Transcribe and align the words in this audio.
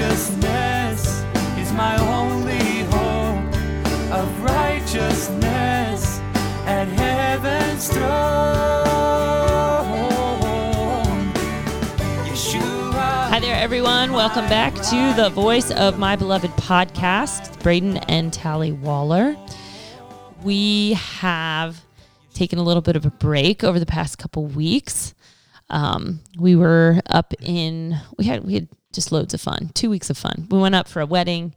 righteousness 0.00 1.24
is 1.58 1.72
my 1.74 1.94
only 1.98 2.84
hope 2.84 3.54
of 4.10 4.42
righteousness 4.42 6.20
at 6.64 6.88
heaven's 6.88 7.88
throne. 7.88 8.08
Hi 13.28 13.40
there, 13.40 13.56
everyone. 13.56 14.12
Welcome 14.14 14.48
back 14.48 14.74
to 14.74 15.12
the 15.16 15.28
Voice 15.34 15.70
of 15.70 15.98
My 15.98 16.16
Beloved 16.16 16.50
podcast. 16.52 17.62
Braden 17.62 17.98
and 17.98 18.32
Tally 18.32 18.72
Waller. 18.72 19.36
We 20.42 20.94
have 20.94 21.84
taken 22.32 22.58
a 22.58 22.62
little 22.62 22.80
bit 22.80 22.96
of 22.96 23.04
a 23.04 23.10
break 23.10 23.62
over 23.62 23.78
the 23.78 23.84
past 23.84 24.16
couple 24.16 24.46
weeks. 24.46 25.14
Um, 25.68 26.20
we 26.38 26.56
were 26.56 27.02
up 27.06 27.34
in 27.40 28.00
we 28.16 28.24
had 28.24 28.44
we 28.44 28.54
had 28.54 28.68
just 28.92 29.12
loads 29.12 29.34
of 29.34 29.40
fun. 29.40 29.70
Two 29.74 29.90
weeks 29.90 30.10
of 30.10 30.18
fun. 30.18 30.46
We 30.50 30.58
went 30.58 30.74
up 30.74 30.88
for 30.88 31.00
a 31.00 31.06
wedding. 31.06 31.54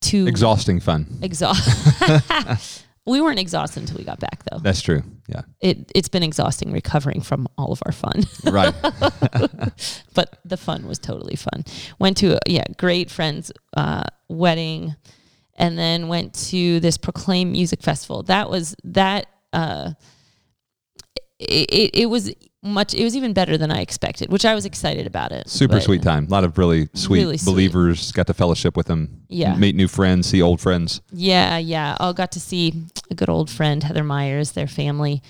Two 0.00 0.26
Exhausting 0.26 0.80
fun. 0.80 1.18
exhaust. 1.22 2.84
we 3.06 3.20
weren't 3.20 3.38
exhausted 3.40 3.80
until 3.80 3.96
we 3.98 4.04
got 4.04 4.20
back, 4.20 4.44
though. 4.50 4.58
That's 4.58 4.80
true. 4.80 5.02
Yeah. 5.28 5.42
It 5.60 5.90
it's 5.94 6.08
been 6.08 6.22
exhausting 6.22 6.72
recovering 6.72 7.20
from 7.20 7.48
all 7.58 7.72
of 7.72 7.82
our 7.86 7.92
fun. 7.92 8.24
Right. 8.44 8.74
but 10.14 10.38
the 10.44 10.56
fun 10.56 10.86
was 10.86 10.98
totally 10.98 11.36
fun. 11.36 11.64
Went 11.98 12.16
to 12.18 12.36
a, 12.36 12.38
yeah, 12.46 12.64
great 12.76 13.10
friend's 13.10 13.50
uh, 13.76 14.04
wedding, 14.28 14.94
and 15.56 15.76
then 15.76 16.06
went 16.08 16.34
to 16.50 16.78
this 16.80 16.96
Proclaim 16.96 17.50
Music 17.52 17.82
Festival. 17.82 18.22
That 18.24 18.50
was 18.50 18.76
that. 18.84 19.26
Uh, 19.52 19.92
it, 21.40 21.70
it, 21.70 21.90
it 22.02 22.06
was 22.06 22.32
much. 22.62 22.92
It 22.94 23.04
was 23.04 23.14
even 23.16 23.32
better 23.32 23.56
than 23.56 23.70
I 23.70 23.80
expected, 23.80 24.30
which 24.30 24.44
I 24.44 24.54
was 24.54 24.64
excited 24.64 25.06
about 25.06 25.32
it. 25.32 25.48
Super 25.48 25.74
But- 25.74 25.82
sweet 25.84 26.02
time. 26.02 26.26
A 26.26 26.30
lot 26.30 26.44
of 26.44 26.58
really 26.58 26.88
sweet 26.94 27.18
Really 27.20 27.38
sweet. 27.38 27.52
believers. 27.52 28.10
Got 28.12 28.26
to 28.26 28.34
fellowship 28.34 28.76
with 28.76 28.86
them. 28.86 29.22
Yeah. 29.28 29.54
Meet 29.56 29.76
new 29.76 29.88
friends, 29.88 30.26
see 30.28 30.42
old 30.42 30.60
friends. 30.60 31.00
Yeah, 31.12 31.58
yeah. 31.58 31.96
I 32.00 32.12
got 32.12 32.32
to 32.32 32.40
see 32.40 32.74
a 33.10 33.14
good 33.14 33.28
old 33.28 33.48
friend, 33.50 33.82
Heather 33.82 34.04
Myers, 34.04 34.52
their 34.52 34.66
family. 34.66 35.22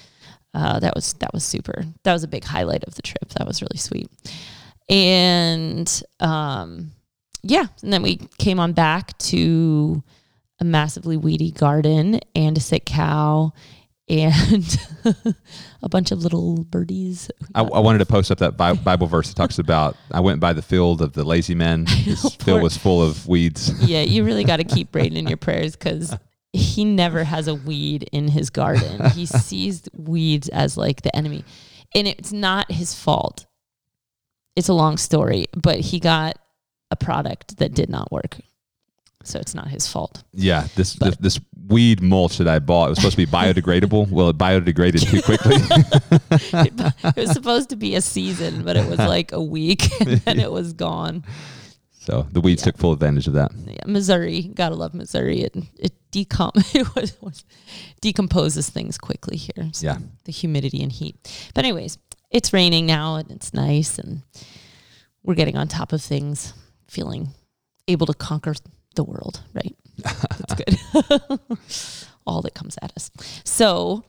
Uh, 0.54 0.80
that 0.80 0.94
was 0.94 1.12
that 1.14 1.32
was 1.34 1.44
super. 1.44 1.84
That 2.04 2.14
was 2.14 2.22
a 2.24 2.28
big 2.28 2.44
highlight 2.44 2.82
of 2.84 2.94
the 2.94 3.02
trip. 3.02 3.28
That 3.36 3.46
was 3.46 3.60
really 3.60 3.76
sweet. 3.76 4.08
And 4.88 6.02
um, 6.20 6.92
yeah, 7.42 7.66
and 7.82 7.92
then 7.92 8.02
we 8.02 8.16
came 8.38 8.58
on 8.58 8.72
back 8.72 9.16
to 9.18 10.02
a 10.60 10.64
massively 10.64 11.16
weedy 11.16 11.50
garden 11.50 12.20
and 12.34 12.56
a 12.56 12.60
sick 12.60 12.86
cow 12.86 13.52
and 14.08 14.76
a 15.82 15.88
bunch 15.88 16.10
of 16.10 16.18
little 16.22 16.64
birdies. 16.64 17.30
I, 17.54 17.62
I 17.62 17.80
wanted 17.80 17.98
to 17.98 18.06
post 18.06 18.30
up 18.30 18.38
that 18.38 18.56
Bible 18.84 19.06
verse 19.06 19.28
that 19.28 19.34
talks 19.36 19.58
about 19.58 19.96
I 20.10 20.20
went 20.20 20.40
by 20.40 20.52
the 20.52 20.62
field 20.62 21.02
of 21.02 21.12
the 21.12 21.24
lazy 21.24 21.54
men. 21.54 21.86
Poor- 22.16 22.30
field 22.30 22.62
was 22.62 22.76
full 22.76 23.02
of 23.02 23.26
weeds. 23.26 23.72
yeah, 23.86 24.02
you 24.02 24.24
really 24.24 24.44
got 24.44 24.56
to 24.56 24.64
keep 24.64 24.92
Braden 24.92 25.16
in 25.16 25.26
your 25.28 25.36
prayers 25.36 25.76
because 25.76 26.16
he 26.52 26.84
never 26.84 27.24
has 27.24 27.46
a 27.48 27.54
weed 27.54 28.08
in 28.12 28.28
his 28.28 28.50
garden. 28.50 29.10
He 29.10 29.26
sees 29.26 29.88
weeds 29.94 30.48
as 30.48 30.76
like 30.76 31.02
the 31.02 31.14
enemy, 31.14 31.44
and 31.94 32.08
it's 32.08 32.32
not 32.32 32.70
his 32.72 32.94
fault. 32.94 33.44
It's 34.56 34.68
a 34.68 34.74
long 34.74 34.96
story, 34.96 35.46
but 35.54 35.78
he 35.80 36.00
got 36.00 36.38
a 36.90 36.96
product 36.96 37.58
that 37.58 37.74
did 37.74 37.90
not 37.90 38.10
work, 38.10 38.38
so 39.22 39.38
it's 39.38 39.54
not 39.54 39.68
his 39.68 39.86
fault. 39.86 40.24
Yeah, 40.32 40.62
this, 40.74 40.94
this 40.94 41.10
But- 41.10 41.22
this 41.22 41.38
weed 41.68 42.02
mulch 42.02 42.38
that 42.38 42.48
I 42.48 42.58
bought 42.58 42.86
it 42.86 42.88
was 42.90 42.98
supposed 42.98 43.16
to 43.16 43.24
be 43.24 43.30
biodegradable. 43.30 44.08
well, 44.10 44.28
it 44.30 44.38
biodegraded 44.38 45.08
too 45.08 45.22
quickly. 45.22 45.56
it 47.04 47.16
was 47.16 47.30
supposed 47.32 47.70
to 47.70 47.76
be 47.76 47.94
a 47.94 48.00
season, 48.00 48.64
but 48.64 48.76
it 48.76 48.88
was 48.88 48.98
like 48.98 49.32
a 49.32 49.42
week, 49.42 49.88
and 50.00 50.18
then 50.22 50.40
it 50.40 50.50
was 50.50 50.72
gone. 50.72 51.24
so 52.00 52.26
the 52.32 52.40
weeds 52.40 52.62
Yeah. 52.62 52.66
took 52.66 52.78
full 52.78 52.92
advantage 52.92 53.26
of 53.26 53.34
that. 53.34 53.52
yeah, 53.66 53.76
Missouri. 53.86 54.42
Gotta 54.54 54.74
love 54.74 54.94
Missouri. 54.94 55.42
It 55.42 55.56
it 55.78 55.92
decom 56.10 56.52
it 56.74 56.94
was, 56.96 57.20
was 57.20 57.44
decomposes 58.00 58.70
things 58.70 58.96
quickly 58.98 59.36
here. 59.36 59.70
So 59.72 59.86
Yeah. 59.86 59.98
the 60.24 60.32
humidity 60.32 60.82
and 60.82 60.90
heat. 60.92 61.16
But 61.54 61.64
anyways, 61.64 61.98
it's 62.30 62.52
raining 62.52 62.86
now 62.86 63.16
and 63.16 63.30
it's 63.30 63.52
nice 63.52 63.98
and 63.98 64.22
we're 65.22 65.34
getting 65.34 65.56
on 65.56 65.68
top 65.68 65.92
of 65.92 66.00
things, 66.00 66.54
feeling 66.88 67.28
able 67.88 68.06
to 68.06 68.14
conquer 68.14 68.54
the 68.94 69.04
world. 69.04 69.42
Right? 69.52 69.76
That's 69.98 70.54
good. 70.54 71.40
All 72.26 72.42
that 72.42 72.54
comes 72.54 72.78
at 72.82 72.92
us. 72.96 73.10
So, 73.44 74.04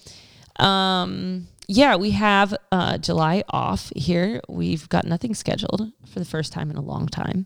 um, 0.58 1.48
yeah, 1.68 1.96
we 1.96 2.12
have 2.12 2.56
uh, 2.72 2.98
July 2.98 3.44
off 3.50 3.92
here. 3.96 4.42
We've 4.50 4.88
got 4.90 5.06
nothing 5.06 5.34
scheduled 5.36 5.92
for 6.06 6.20
the 6.20 6.26
first 6.26 6.52
time 6.52 6.70
in 6.70 6.76
a 6.76 6.82
long 6.82 7.08
time 7.08 7.46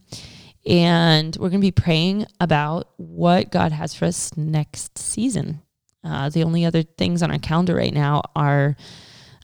and 0.66 1.36
we're 1.36 1.50
going 1.50 1.62
to 1.62 1.66
be 1.66 1.72
praying 1.72 2.26
about 2.40 2.90
what 2.98 3.52
God 3.52 3.72
has 3.72 3.94
for 3.94 4.06
us 4.06 4.36
next 4.38 4.98
season. 4.98 5.62
Uh, 6.04 6.30
the 6.30 6.44
only 6.44 6.66
other 6.66 6.84
things 6.84 7.22
on 7.22 7.32
our 7.32 7.40
calendar 7.40 7.76
right 7.76 7.94
now 7.94 8.22
are 8.36 8.76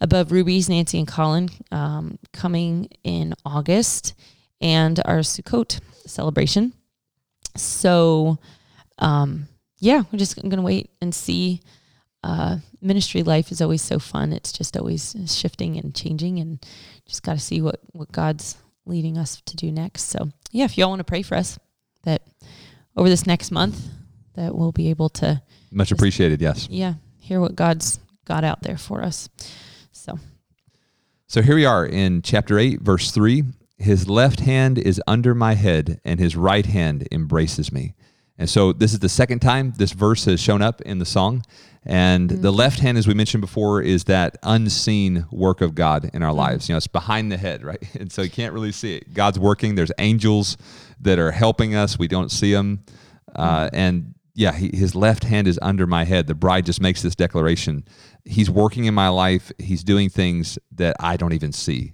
above 0.01 0.31
rubies, 0.31 0.69
Nancy 0.69 0.97
and 0.97 1.07
Colin 1.07 1.49
um, 1.71 2.19
coming 2.31 2.89
in 3.03 3.33
August, 3.45 4.13
and 4.61 4.99
our 5.05 5.19
Sukkot 5.19 5.79
celebration. 6.05 6.73
So, 7.55 8.39
um, 8.99 9.47
yeah, 9.79 10.03
we're 10.11 10.19
just 10.19 10.35
going 10.35 10.51
to 10.51 10.61
wait 10.61 10.91
and 11.01 11.13
see. 11.13 11.61
Uh, 12.21 12.57
ministry 12.81 13.23
life 13.23 13.49
is 13.49 13.61
always 13.61 13.81
so 13.81 13.97
fun. 13.97 14.33
It's 14.33 14.51
just 14.51 14.75
always 14.75 15.15
shifting 15.27 15.77
and 15.77 15.95
changing, 15.95 16.39
and 16.39 16.63
just 17.05 17.23
got 17.23 17.33
to 17.33 17.39
see 17.39 17.61
what 17.61 17.79
what 17.93 18.11
God's 18.11 18.57
leading 18.85 19.17
us 19.17 19.41
to 19.45 19.55
do 19.55 19.71
next. 19.71 20.03
So, 20.09 20.29
yeah, 20.51 20.65
if 20.65 20.77
y'all 20.77 20.89
want 20.89 20.99
to 20.99 21.05
pray 21.05 21.21
for 21.21 21.35
us, 21.35 21.57
that 22.03 22.23
over 22.95 23.07
this 23.07 23.25
next 23.25 23.51
month, 23.51 23.87
that 24.35 24.53
we'll 24.55 24.71
be 24.73 24.89
able 24.89 25.09
to, 25.09 25.41
Much 25.71 25.91
appreciated. 25.91 26.41
Yes. 26.41 26.67
yeah, 26.69 26.95
hear 27.19 27.39
what 27.39 27.55
God's 27.55 27.99
got 28.25 28.43
out 28.43 28.63
there 28.63 28.77
for 28.77 29.01
us. 29.03 29.29
So, 29.91 30.19
So 31.27 31.41
here 31.41 31.55
we 31.55 31.65
are 31.65 31.85
in 31.85 32.21
chapter 32.21 32.57
8, 32.59 32.81
verse 32.81 33.11
3. 33.11 33.43
His 33.77 34.09
left 34.09 34.41
hand 34.41 34.77
is 34.77 35.01
under 35.07 35.33
my 35.33 35.53
head, 35.53 36.01
and 36.03 36.19
his 36.19 36.35
right 36.35 36.65
hand 36.65 37.07
embraces 37.11 37.71
me. 37.71 37.95
And 38.39 38.49
so 38.49 38.73
this 38.73 38.93
is 38.93 38.99
the 38.99 39.09
second 39.09 39.39
time 39.39 39.73
this 39.77 39.91
verse 39.91 40.25
has 40.25 40.39
shown 40.39 40.61
up 40.61 40.81
in 40.81 40.97
the 40.97 41.05
song. 41.05 41.43
And 41.85 42.29
mm-hmm. 42.29 42.41
the 42.41 42.51
left 42.51 42.79
hand, 42.79 42.97
as 42.97 43.05
we 43.05 43.13
mentioned 43.13 43.41
before, 43.41 43.81
is 43.81 44.05
that 44.05 44.37
unseen 44.43 45.25
work 45.29 45.61
of 45.61 45.75
God 45.75 46.09
in 46.13 46.23
our 46.23 46.29
mm-hmm. 46.29 46.39
lives. 46.39 46.69
You 46.69 46.73
know, 46.73 46.77
it's 46.77 46.87
behind 46.87 47.31
the 47.31 47.37
head, 47.37 47.63
right? 47.63 47.83
And 47.99 48.11
so 48.11 48.21
you 48.21 48.29
can't 48.29 48.53
really 48.53 48.71
see 48.71 48.95
it. 48.95 49.13
God's 49.13 49.37
working. 49.37 49.75
There's 49.75 49.91
angels 49.99 50.57
that 51.01 51.19
are 51.19 51.31
helping 51.31 51.75
us. 51.75 51.99
We 51.99 52.07
don't 52.07 52.31
see 52.31 52.53
them. 52.53 52.85
Uh, 53.35 53.65
mm-hmm. 53.65 53.75
and 53.75 54.15
yeah, 54.35 54.53
he, 54.53 54.71
his 54.73 54.95
left 54.95 55.25
hand 55.25 55.47
is 55.47 55.59
under 55.61 55.85
my 55.85 56.05
head. 56.05 56.27
The 56.27 56.35
bride 56.35 56.65
just 56.65 56.79
makes 56.81 57.01
this 57.01 57.15
declaration. 57.15 57.83
He's 58.23 58.49
working 58.49 58.85
in 58.85 58.93
my 58.93 59.09
life. 59.09 59.51
He's 59.59 59.83
doing 59.83 60.09
things 60.09 60.57
that 60.71 60.95
I 60.99 61.17
don't 61.17 61.33
even 61.33 61.51
see. 61.51 61.93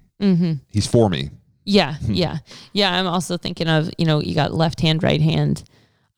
He's 0.68 0.86
for 0.86 1.10
me. 1.10 1.30
yeah, 1.64 1.96
yeah, 2.02 2.38
yeah. 2.72 2.96
I'm 2.96 3.08
also 3.08 3.36
thinking 3.36 3.68
of, 3.68 3.90
you 3.98 4.06
know, 4.06 4.20
you 4.20 4.34
got 4.34 4.54
left 4.54 4.80
hand, 4.80 5.02
right 5.02 5.20
hand. 5.20 5.64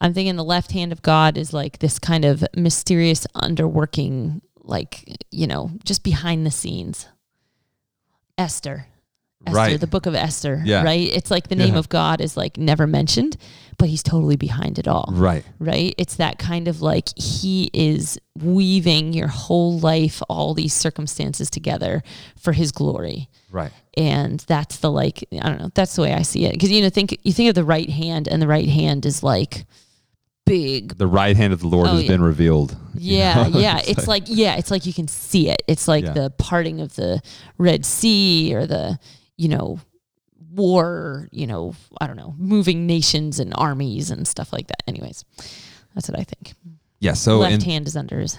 I'm 0.01 0.15
thinking 0.15 0.37
the 0.37 0.45
left 0.45 0.73
hand 0.73 0.93
of 0.93 1.03
God 1.03 1.37
is 1.37 1.53
like 1.53 1.79
this 1.81 1.99
kind 1.99 2.25
of 2.25 2.45
mysterious 2.57 3.27
underworking, 3.35 4.41
like, 4.59 5.25
you 5.31 5.47
know, 5.47 5.71
just 5.85 6.05
behind 6.05 6.47
the 6.47 6.51
scenes. 6.51 7.07
Esther. 8.37 8.87
Esther, 9.47 9.57
Right. 9.57 9.81
the 9.81 9.87
book 9.87 10.07
of 10.07 10.15
Esther, 10.17 10.61
Yeah. 10.65 10.83
right? 10.83 11.09
It's 11.13 11.31
like 11.31 11.49
the 11.49 11.55
name 11.55 11.75
Yeah. 11.75 11.79
of 11.79 11.89
God 11.89 12.21
is 12.21 12.37
like 12.37 12.57
never 12.59 12.87
mentioned, 12.89 13.37
but 13.79 13.89
he's 13.89 14.03
totally 14.03 14.35
behind 14.37 14.79
it 14.81 14.89
all. 14.89 15.11
Right. 15.13 15.45
right? 15.61 15.95
It's 15.97 16.17
that 16.17 16.39
kind 16.41 16.67
of 16.67 16.83
like 16.83 17.17
he 17.17 17.71
is 17.73 18.19
weaving 18.37 19.13
your 19.13 19.29
whole 19.29 19.79
life, 19.79 20.21
all 20.29 20.55
these 20.55 20.75
circumstances 20.75 21.51
together 21.51 22.03
for 22.37 22.53
his 22.53 22.73
glory. 22.73 23.29
Right. 23.51 23.71
And 23.97 24.41
that's 24.49 24.79
the 24.79 24.91
like, 24.91 25.25
I 25.33 25.49
don't 25.49 25.61
know, 25.61 25.71
that's 25.73 25.95
the 25.95 26.03
way 26.03 26.15
I 26.15 26.23
see 26.23 26.45
it. 26.45 26.53
Because, 26.53 26.71
you 26.73 26.83
know, 26.83 26.91
think 26.91 27.17
you 27.23 27.33
think 27.33 27.49
of 27.49 27.55
the 27.55 27.65
right 27.65 27.89
hand, 27.91 28.27
and 28.29 28.43
the 28.43 28.49
right 28.49 28.69
hand 28.69 29.07
is 29.07 29.23
like 29.23 29.67
big. 30.49 30.97
The 30.99 31.07
right 31.07 31.37
hand 31.37 31.53
of 31.53 31.61
the 31.61 31.69
Lord 31.69 31.89
Oh, 31.89 31.93
has 31.95 32.03
yeah. 32.03 32.09
been 32.09 32.23
revealed. 32.23 32.77
you 32.95 33.19
Yeah, 33.19 33.49
know? 33.49 33.59
yeah. 33.59 33.81
It's 33.87 34.07
like, 34.09 34.25
yeah, 34.27 34.57
it's 34.57 34.71
like 34.71 34.87
you 34.87 34.93
can 34.95 35.07
see 35.09 35.49
it. 35.51 35.63
It's 35.69 35.87
like 35.89 36.05
Yeah. 36.05 36.13
the 36.15 36.31
parting 36.31 36.81
of 36.81 36.95
the 36.97 37.21
Red 37.59 37.85
Sea 37.87 38.55
or 38.55 38.67
the, 38.67 38.99
you 39.37 39.49
know, 39.49 39.79
war, 40.51 41.29
you 41.31 41.47
know, 41.47 41.75
I 42.01 42.07
don't 42.07 42.17
know, 42.17 42.35
moving 42.39 42.87
nations 42.87 43.39
and 43.39 43.53
armies 43.57 44.11
and 44.11 44.27
stuff 44.27 44.53
like 44.53 44.67
that. 44.69 44.83
Anyways, 44.87 45.25
that's 45.95 46.09
what 46.09 46.19
I 46.19 46.25
think. 46.25 46.55
yeah. 47.01 47.13
So 47.13 47.39
Left 47.39 47.55
and 47.55 47.63
hand 47.63 47.87
is 47.87 47.97
under 47.97 48.19
his 48.21 48.39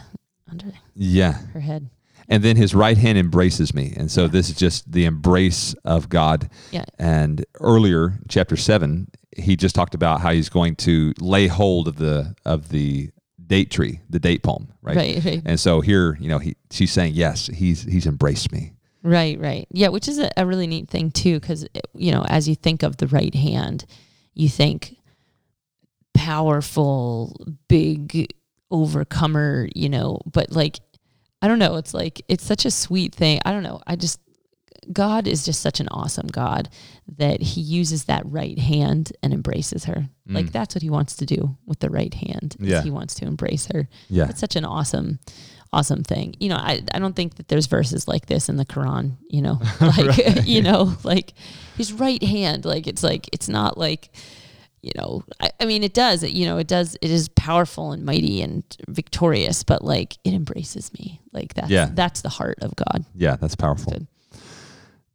under 0.52 0.66
yeah, 0.96 1.34
her 1.54 1.60
head. 1.60 1.90
And 2.30 2.44
then 2.44 2.56
his 2.56 2.74
right 2.74 2.98
hand 2.98 3.18
embraces 3.18 3.74
me, 3.74 3.94
and 3.98 4.10
so 4.10 4.28
this 4.28 4.50
is 4.50 4.56
just 4.56 4.92
the 4.92 5.06
embrace 5.06 5.74
of 5.84 6.08
God. 6.08 6.50
Yeah. 6.72 6.86
And 6.98 7.46
earlier, 7.60 8.20
chapter 8.30 8.56
seven, 8.56 9.10
he 9.36 9.56
just 9.56 9.76
talked 9.76 9.96
about 9.96 10.22
how 10.22 10.32
he's 10.32 10.50
going 10.50 10.76
to 10.78 11.14
lay 11.20 11.48
hold 11.48 11.88
of 11.88 11.98
the 11.98 12.36
of 12.46 12.70
the 12.70 13.10
date 13.46 13.72
tree, 13.72 14.00
the 14.10 14.20
date 14.20 14.44
palm, 14.44 14.70
right? 14.82 14.96
Right, 14.96 15.26
right. 15.26 15.42
And 15.44 15.60
so 15.60 15.82
here, 15.82 16.18
you 16.22 16.30
know, 16.30 16.40
he 16.40 16.56
she's 16.72 16.94
saying, 16.94 17.14
yes, 17.16 17.48
he's 17.48 17.82
he's 17.84 18.06
embraced 18.06 18.52
me. 18.52 18.74
Right, 19.02 19.40
right. 19.40 19.68
Yeah, 19.72 19.88
which 19.90 20.08
is 20.08 20.20
a, 20.20 20.30
a 20.38 20.46
really 20.46 20.68
neat 20.68 20.90
thing 20.90 21.12
too, 21.12 21.40
because 21.40 21.64
eh, 21.76 21.80
you 21.96 22.12
know, 22.12 22.26
as 22.30 22.48
you 22.48 22.56
think 22.56 22.84
of 22.84 22.98
the 22.98 23.08
right 23.08 23.34
hand, 23.34 23.86
you 24.34 24.50
think 24.50 24.98
powerful, 26.14 27.36
big 27.68 28.34
overcomer, 28.72 29.68
you 29.74 29.90
know, 29.90 30.20
but 30.32 30.52
like 30.52 30.80
I 31.42 31.48
don't 31.48 31.60
know, 31.60 31.78
it's 31.78 31.94
like 31.94 32.22
it's 32.28 32.44
such 32.44 32.66
a 32.66 32.72
sweet 32.72 33.16
thing. 33.16 33.40
I 33.46 33.52
don't 33.52 33.64
know. 33.64 33.82
I 33.88 33.96
just 33.96 34.20
God 34.92 35.28
is 35.28 35.46
just 35.46 35.62
such 35.62 35.80
an 35.80 35.88
awesome 35.90 36.28
God 36.28 36.70
that 37.18 37.42
he 37.42 37.62
uses 37.62 38.06
that 38.06 38.24
right 38.26 38.58
hand 38.58 39.12
and 39.22 39.34
embraces 39.34 39.86
her. 39.86 40.10
Mm. 40.28 40.36
Like 40.36 40.52
that's 40.52 40.76
what 40.76 40.82
he 40.82 40.90
wants 40.90 41.16
to 41.18 41.26
do 41.26 41.58
with 41.66 41.80
the 41.80 41.90
right 41.90 42.14
hand. 42.14 42.56
Yeah. 42.60 42.82
He 42.82 42.92
wants 42.92 43.16
to 43.16 43.26
embrace 43.26 43.68
her. 43.74 43.88
Yeah. 44.10 44.30
It's 44.30 44.40
such 44.40 44.56
an 44.56 44.66
awesome 44.66 45.20
awesome 45.72 46.04
thing. 46.04 46.36
You 46.40 46.50
know, 46.50 46.56
I, 46.56 46.82
I 46.94 47.00
don't 47.00 47.16
think 47.16 47.36
that 47.36 47.48
there's 47.48 47.68
verses 47.68 48.08
like 48.08 48.26
this 48.26 48.50
in 48.50 48.58
the 48.58 48.66
Quran, 48.66 49.18
you 49.30 49.42
know. 49.42 49.60
Like 49.82 50.46
you 50.46 50.62
know, 50.62 50.96
like 51.04 51.34
his 51.78 51.94
right 51.94 52.22
hand, 52.22 52.66
like 52.66 52.88
it's 52.88 53.04
like 53.04 53.30
it's 53.34 53.50
not 53.50 53.78
like 53.78 54.10
you 54.82 54.92
know, 54.96 55.24
I, 55.42 55.52
I 55.60 55.66
mean, 55.66 55.84
it 55.84 55.94
does. 55.94 56.24
It, 56.24 56.32
you 56.32 56.46
know, 56.46 56.58
it 56.58 56.68
does. 56.68 56.96
It 57.02 57.12
is 57.12 57.30
powerful 57.30 57.92
and 57.92 58.06
mighty 58.06 58.42
and 58.42 58.64
victorious, 58.88 59.64
but 59.64 59.84
like 59.84 60.18
it 60.24 60.34
embraces 60.34 60.94
me. 60.94 61.20
Like 61.34 61.54
that's 61.54 61.70
Yeah. 61.70 61.90
that's 61.94 62.22
the 62.22 62.30
heart 62.30 62.60
of 62.62 62.76
God. 62.76 63.06
Yeah, 63.16 63.36
that's 63.36 63.56
powerful. 63.56 63.92
Good. 63.94 64.08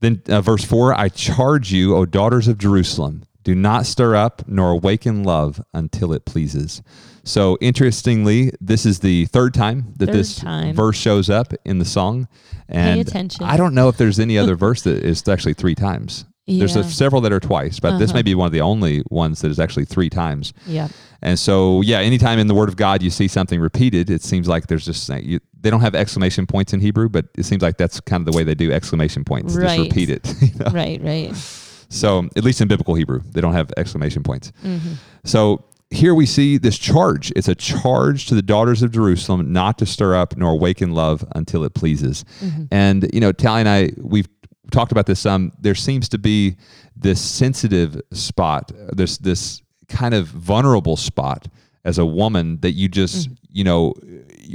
Then 0.00 0.22
uh, 0.28 0.40
verse 0.42 0.64
4 0.64 0.92
I 0.98 1.08
charge 1.08 1.72
you, 1.72 1.96
O 1.96 2.04
daughters 2.04 2.46
of 2.48 2.58
Jerusalem, 2.58 3.24
do 3.42 3.54
not 3.54 3.86
stir 3.86 4.14
up 4.16 4.42
nor 4.46 4.70
awaken 4.70 5.22
love 5.22 5.62
until 5.72 6.12
it 6.12 6.24
pleases. 6.24 6.82
So, 7.26 7.56
interestingly, 7.62 8.52
this 8.60 8.84
is 8.84 8.98
the 8.98 9.24
third 9.26 9.54
time 9.54 9.94
that 9.96 10.06
Third 10.06 10.14
this 10.14 10.36
time. 10.36 10.74
verse 10.74 10.96
shows 10.98 11.30
up 11.30 11.54
in 11.64 11.78
the 11.78 11.86
song. 11.86 12.28
And. 12.68 13.10
I 13.40 13.56
don't 13.56 13.74
know 13.74 13.88
if 13.88 13.96
there's 13.96 14.18
any 14.20 14.36
other 14.36 14.56
verse 14.56 14.82
that 14.82 15.02
is 15.02 15.26
actually 15.26 15.54
three 15.54 15.74
times. 15.74 16.26
There's 16.46 16.76
a, 16.76 16.84
several 16.84 17.22
that 17.22 17.32
are 17.32 17.40
twice, 17.40 17.80
but 17.80 17.98
this 17.98 18.10
Uh-huh. 18.10 18.18
may 18.18 18.22
be 18.22 18.34
one 18.34 18.46
of 18.46 18.52
the 18.52 18.60
only 18.60 19.02
ones 19.10 19.40
that 19.40 19.50
is 19.50 19.58
actually 19.58 19.86
three 19.86 20.10
times. 20.10 20.52
Yeah. 20.66 20.88
And 21.22 21.38
so, 21.38 21.80
yeah, 21.80 22.00
anytime 22.00 22.38
in 22.38 22.48
the 22.48 22.54
Word 22.54 22.68
of 22.68 22.76
God 22.76 23.02
you 23.02 23.08
see 23.08 23.28
something 23.28 23.58
repeated, 23.60 24.10
it 24.10 24.22
seems 24.22 24.46
like 24.46 24.66
there's 24.66 24.84
just 24.84 25.08
you, 25.08 25.40
they 25.58 25.70
don't 25.70 25.80
have 25.80 25.94
exclamation 25.94 26.46
points 26.46 26.74
in 26.74 26.80
Hebrew, 26.80 27.08
but 27.08 27.26
it 27.38 27.44
seems 27.44 27.62
like 27.62 27.78
that's 27.78 27.98
kind 28.00 28.20
of 28.26 28.30
the 28.30 28.36
way 28.36 28.44
they 28.44 28.54
do 28.54 28.70
exclamation 28.72 29.24
points. 29.24 29.54
Just 29.54 29.78
repeat 29.78 30.10
it. 30.10 30.34
you 30.42 30.50
know? 30.58 30.70
Right. 30.70 31.00
Right. 31.02 31.34
So, 31.88 32.28
at 32.36 32.44
least 32.44 32.60
in 32.60 32.68
biblical 32.68 32.94
Hebrew, 32.94 33.22
they 33.32 33.40
don't 33.40 33.54
have 33.54 33.72
exclamation 33.78 34.22
points. 34.22 34.52
Mm-hmm. 34.62 34.94
So, 35.24 35.64
here 35.90 36.14
we 36.14 36.26
see 36.26 36.58
this 36.58 36.76
charge. 36.76 37.30
It's 37.36 37.46
a 37.46 37.54
charge 37.54 38.26
to 38.26 38.34
the 38.34 38.42
daughters 38.42 38.82
of 38.82 38.90
Jerusalem 38.90 39.52
not 39.52 39.78
to 39.78 39.86
stir 39.86 40.16
up 40.16 40.36
nor 40.36 40.50
awaken 40.50 40.92
love 40.92 41.24
until 41.36 41.62
it 41.62 41.74
pleases. 41.74 42.24
Mm-hmm. 42.40 42.64
And, 42.72 43.08
you 43.14 43.20
know, 43.20 43.30
Tally 43.32 43.60
and 43.60 43.68
I, 43.68 43.90
we've 43.96 44.26
talked 44.74 44.92
about 44.92 45.06
this 45.06 45.20
some. 45.20 45.52
There 45.60 45.74
seems 45.74 46.08
to 46.10 46.18
be 46.18 46.56
this 46.96 47.20
sensitive 47.20 48.00
spot, 48.12 48.72
this, 48.92 49.18
this 49.18 49.62
kind 49.88 50.14
of 50.14 50.26
vulnerable 50.28 50.96
spot 50.96 51.48
as 51.84 51.98
a 51.98 52.04
woman 52.06 52.58
that 52.60 52.72
you 52.72 52.88
just, 52.88 53.28
Mm. 53.30 53.36
you 53.50 53.64
know, 53.64 53.94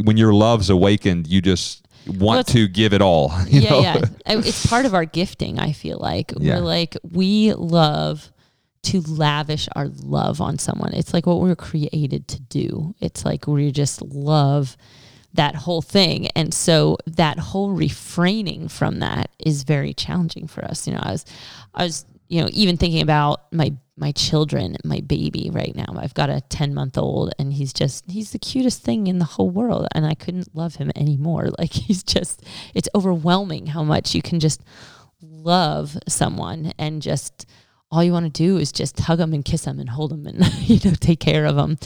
when 0.04 0.18
your 0.18 0.34
love's 0.34 0.70
awakened, 0.70 1.28
you 1.28 1.42
just 1.42 1.86
want 2.08 2.40
it's- 2.42 2.54
to 2.54 2.68
give 2.68 2.94
it 2.94 3.02
all. 3.02 3.32
you 3.48 3.62
yeah, 3.62 3.70
know? 3.70 3.82
yeah. 3.82 4.02
It's 4.26 4.66
part 4.66 4.86
of 4.86 4.94
our 4.94 5.06
gifting. 5.06 5.60
I 5.60 5.72
feel 5.74 5.98
like 6.00 6.34
Yeah. 6.40 6.56
we're 6.56 6.66
like 6.66 6.98
we 7.12 7.54
love 7.54 8.32
to 8.82 9.02
lavish 9.02 9.68
our 9.76 9.90
love 10.04 10.40
on 10.42 10.58
someone. 10.58 10.94
It's 10.94 11.14
like 11.14 11.26
what 11.28 11.40
we 11.42 11.50
we're 11.50 11.56
created 11.56 12.28
to 12.30 12.40
do. 12.42 12.96
It's 13.00 13.26
like 13.26 13.46
we 13.46 13.72
just 13.72 14.02
love 14.02 14.78
that 15.34 15.56
whole 15.56 15.82
thing, 15.82 16.28
and 16.36 16.54
so 16.54 16.98
that 17.06 17.40
whole 17.40 17.72
refraining 17.72 18.68
from 18.68 19.00
that 19.00 19.30
is 19.40 19.64
very 19.64 19.94
challenging 19.94 20.48
for 20.48 20.64
us. 20.66 20.88
You 20.88 20.94
know, 20.94 21.02
I 21.04 21.12
was, 21.12 21.26
I 21.74 21.84
was, 21.84 22.06
you 22.28 22.42
know, 22.42 22.50
even 22.52 22.78
thinking 22.78 23.02
about 23.02 23.52
my 23.54 23.74
my 24.00 24.14
children, 24.14 24.78
my 24.84 25.02
baby 25.02 25.50
right 25.52 25.76
now. 25.76 25.94
I've 25.98 26.14
got 26.14 26.30
a 26.30 26.42
10 26.50 26.74
month 26.74 26.98
old 26.98 27.34
and 27.38 27.52
he's 27.52 27.74
just, 27.74 28.10
he's 28.10 28.32
the 28.32 28.40
cutest 28.40 28.82
thing 28.82 29.08
in 29.08 29.20
the 29.20 29.26
whole 29.26 29.50
world. 29.50 29.88
And 29.94 30.06
I 30.06 30.14
couldn't 30.14 30.56
love 30.56 30.76
him 30.76 30.90
anymore. 30.96 31.50
Like 31.60 31.74
he's 31.74 32.04
just, 32.04 32.42
it's 32.74 32.88
overwhelming 32.96 33.68
how 33.68 33.84
much 33.84 34.16
you 34.16 34.22
can 34.22 34.40
just 34.40 34.64
love 35.22 35.98
someone 36.08 36.72
and 36.80 37.02
just, 37.02 37.46
all 37.92 38.02
you 38.02 38.14
want 38.14 38.34
to 38.34 38.44
do 38.44 38.56
is 38.58 38.72
just 38.72 38.98
hug 38.98 39.18
them 39.18 39.34
and 39.34 39.44
kiss 39.44 39.64
them 39.64 39.78
and 39.80 39.90
hold 39.90 40.12
them 40.12 40.26
and, 40.26 40.46
you 40.62 40.80
know, 40.90 40.96
take 40.96 41.20
care 41.20 41.46
of 41.46 41.58
them. 41.58 41.78